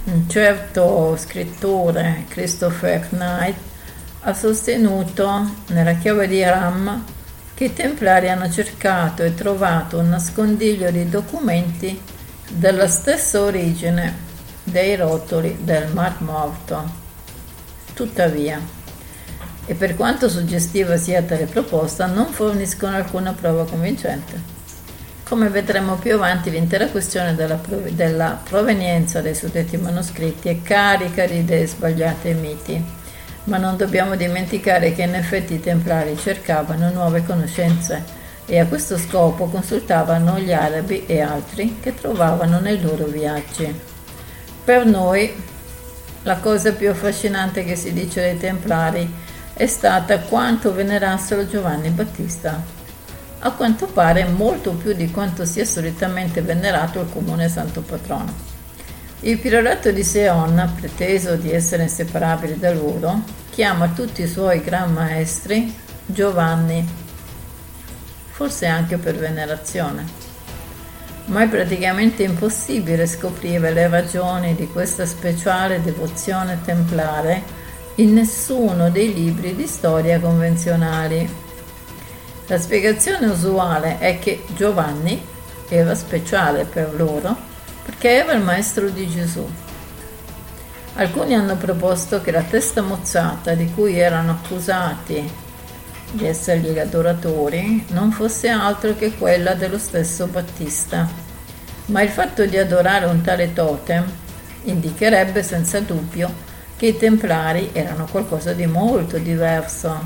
[0.05, 3.57] un certo scrittore, Christopher Knight,
[4.21, 7.15] ha sostenuto nella chiave di Ram
[7.57, 11.99] che i templari hanno cercato e trovato un nascondiglio di documenti
[12.49, 14.15] della stessa origine
[14.63, 16.87] dei rotoli del Mar Morto.
[17.95, 18.61] Tuttavia,
[19.65, 24.39] e per quanto suggestiva sia tale proposta, non forniscono alcuna prova convincente.
[25.23, 31.25] Come vedremo più avanti, l'intera questione della, prov- della provenienza dei suddetti manoscritti è carica
[31.25, 32.85] di idee sbagliate e miti,
[33.47, 38.03] ma non dobbiamo dimenticare che in effetti i templari cercavano nuove conoscenze
[38.45, 43.73] e a questo scopo consultavano gli arabi e altri che trovavano nei loro viaggi.
[44.63, 45.33] Per noi
[46.23, 49.09] la cosa più affascinante che si dice dei templari
[49.53, 52.61] è stata quanto venerassero Giovanni Battista.
[53.39, 58.56] A quanto pare molto più di quanto sia solitamente venerato il comune santo patrono.
[59.21, 64.93] Il priorato di Seon, preteso di essere inseparabile da loro, chiama tutti i suoi gran
[64.93, 67.05] maestri Giovanni
[68.29, 70.05] forse anche per venerazione.
[71.25, 77.41] Ma è praticamente impossibile scoprire le ragioni di questa speciale devozione templare
[77.95, 81.27] in nessuno dei libri di storia convenzionali.
[82.45, 85.19] La spiegazione usuale è che Giovanni
[85.67, 87.46] era speciale per loro
[87.97, 89.43] perché era il maestro di Gesù
[90.95, 95.31] Alcuni hanno proposto che la testa mozzata di cui erano accusati
[96.11, 101.07] di essere gli adoratori non fosse altro che quella dello stesso Battista,
[101.87, 104.05] ma il fatto di adorare un tale totem
[104.63, 106.33] indicherebbe senza dubbio
[106.77, 109.99] che i templari erano qualcosa di molto diverso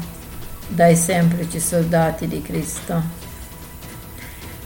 [0.67, 3.20] dai semplici soldati di Cristo.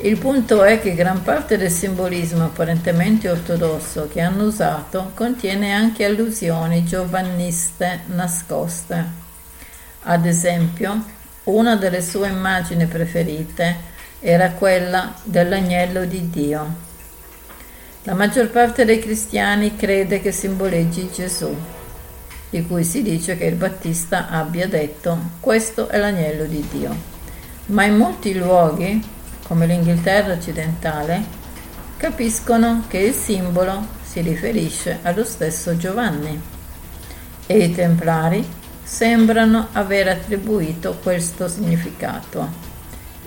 [0.05, 6.05] Il punto è che gran parte del simbolismo apparentemente ortodosso che hanno usato contiene anche
[6.05, 9.03] allusioni giovanniste nascoste.
[10.03, 11.03] Ad esempio,
[11.45, 13.77] una delle sue immagini preferite
[14.19, 16.75] era quella dell'agnello di Dio.
[18.03, 21.51] La maggior parte dei cristiani crede che simboleggi Gesù,
[22.51, 26.95] di cui si dice che il Battista abbia detto questo è l'agnello di Dio.
[27.67, 29.13] Ma in molti luoghi
[29.47, 31.23] come l'Inghilterra occidentale,
[31.97, 36.41] capiscono che il simbolo si riferisce allo stesso Giovanni
[37.45, 38.45] e i Templari
[38.83, 42.63] sembrano aver attribuito questo significato.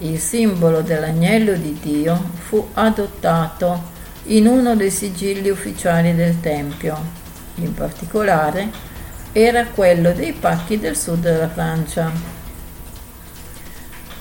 [0.00, 6.96] Il simbolo dell'agnello di Dio fu adottato in uno dei sigilli ufficiali del Tempio,
[7.56, 8.70] in particolare
[9.32, 12.10] era quello dei pacchi del sud della Francia.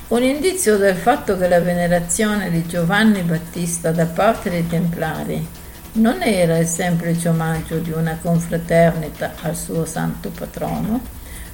[0.09, 5.45] Un indizio del fatto che la venerazione di Giovanni Battista da parte dei Templari
[5.93, 11.01] non era il semplice omaggio di una confraternita al suo santo patrono,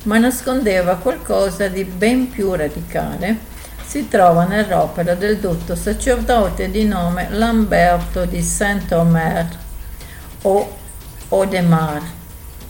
[0.03, 3.37] ma nascondeva qualcosa di ben più radicale,
[3.83, 9.47] si trova nell'opera del dotto sacerdote di nome Lamberto di Saint-Omer
[10.43, 10.77] o
[11.29, 12.03] Odemar,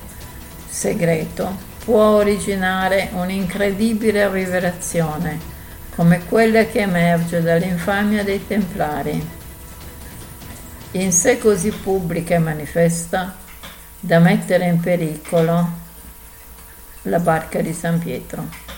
[0.70, 5.40] segreto, può originare un'incredibile rivelazione,
[5.96, 9.26] come quella che emerge dall'infamia dei Templari.
[10.92, 13.38] In sé così pubblica e manifesta
[14.02, 15.70] da mettere in pericolo
[17.04, 18.73] la barca di San Pietro.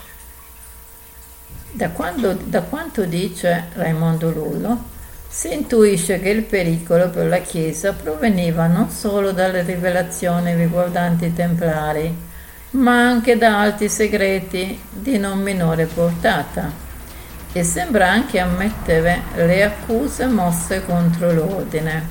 [1.76, 4.82] Da, quando, da quanto dice Raimondo Lullo,
[5.28, 11.34] si intuisce che il pericolo per la Chiesa proveniva non solo dalle rivelazioni riguardanti i
[11.34, 12.18] Templari,
[12.72, 16.72] ma anche da altri segreti di non minore portata
[17.52, 22.08] e sembra anche ammettere le accuse mosse contro l'ordine,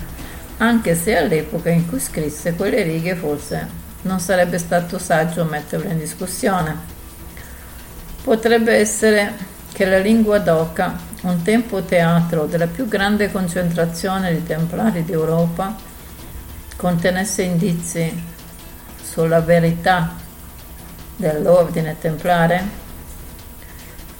[0.59, 3.67] anche se all'epoca in cui scrisse quelle righe forse
[4.03, 6.93] non sarebbe stato saggio metterle in discussione.
[8.23, 15.05] Potrebbe essere che la lingua d'oca, un tempo teatro della più grande concentrazione di templari
[15.05, 15.75] d'Europa,
[16.77, 18.23] contenesse indizi
[19.03, 20.15] sulla verità
[21.17, 22.63] dell'ordine templare?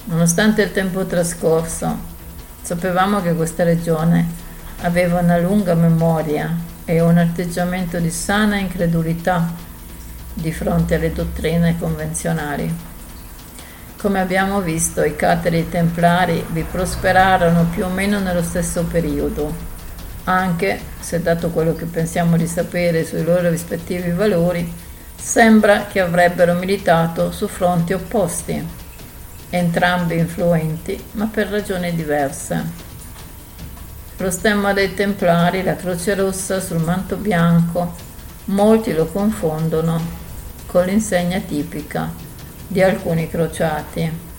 [0.07, 1.99] Nonostante il tempo trascorso,
[2.61, 4.27] sapevamo che questa regione
[4.81, 6.53] aveva una lunga memoria
[6.85, 9.53] e un atteggiamento di sana incredulità
[10.33, 12.94] di fronte alle dottrine convenzionali.
[14.05, 19.51] Come abbiamo visto, i cateri templari vi prosperarono più o meno nello stesso periodo,
[20.25, 24.71] anche se dato quello che pensiamo di sapere sui loro rispettivi valori,
[25.17, 28.63] sembra che avrebbero militato su fronti opposti,
[29.49, 32.63] entrambi influenti, ma per ragioni diverse.
[34.19, 37.95] Lo stemma dei Templari, la croce rossa sul manto bianco,
[38.49, 39.99] molti lo confondono
[40.67, 42.24] con l'insegna tipica
[42.67, 44.33] di alcuni crociati.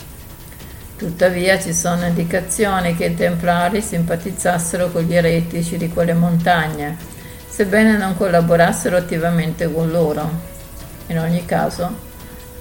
[0.98, 6.98] Tuttavia ci sono indicazioni che i templari simpatizzassero con gli eretici di quelle montagne,
[7.48, 10.54] sebbene non collaborassero attivamente con loro.
[11.08, 12.04] In ogni caso,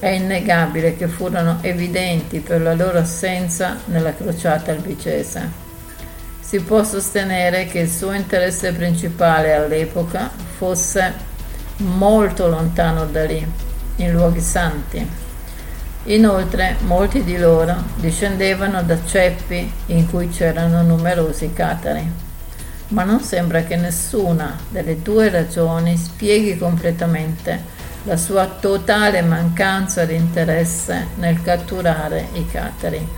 [0.00, 5.62] è innegabile che furono evidenti per la loro assenza nella crociata albicese.
[6.40, 11.12] Si può sostenere che il suo interesse principale all'epoca fosse
[11.76, 13.46] molto lontano da lì,
[13.96, 15.23] in luoghi santi.
[16.06, 22.06] Inoltre molti di loro discendevano da ceppi in cui c'erano numerosi catari,
[22.88, 27.72] ma non sembra che nessuna delle due ragioni spieghi completamente
[28.02, 33.08] la sua totale mancanza di interesse nel catturare i catari.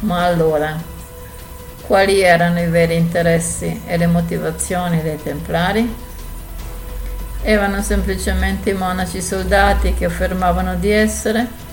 [0.00, 0.76] Ma allora,
[1.86, 6.02] quali erano i veri interessi e le motivazioni dei templari?
[7.40, 11.63] Erano semplicemente i monaci soldati che affermavano di essere?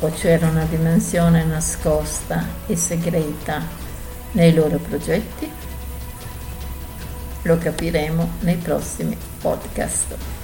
[0.00, 3.62] O c'era una dimensione nascosta e segreta
[4.32, 5.50] nei loro progetti?
[7.42, 10.35] Lo capiremo nei prossimi podcast.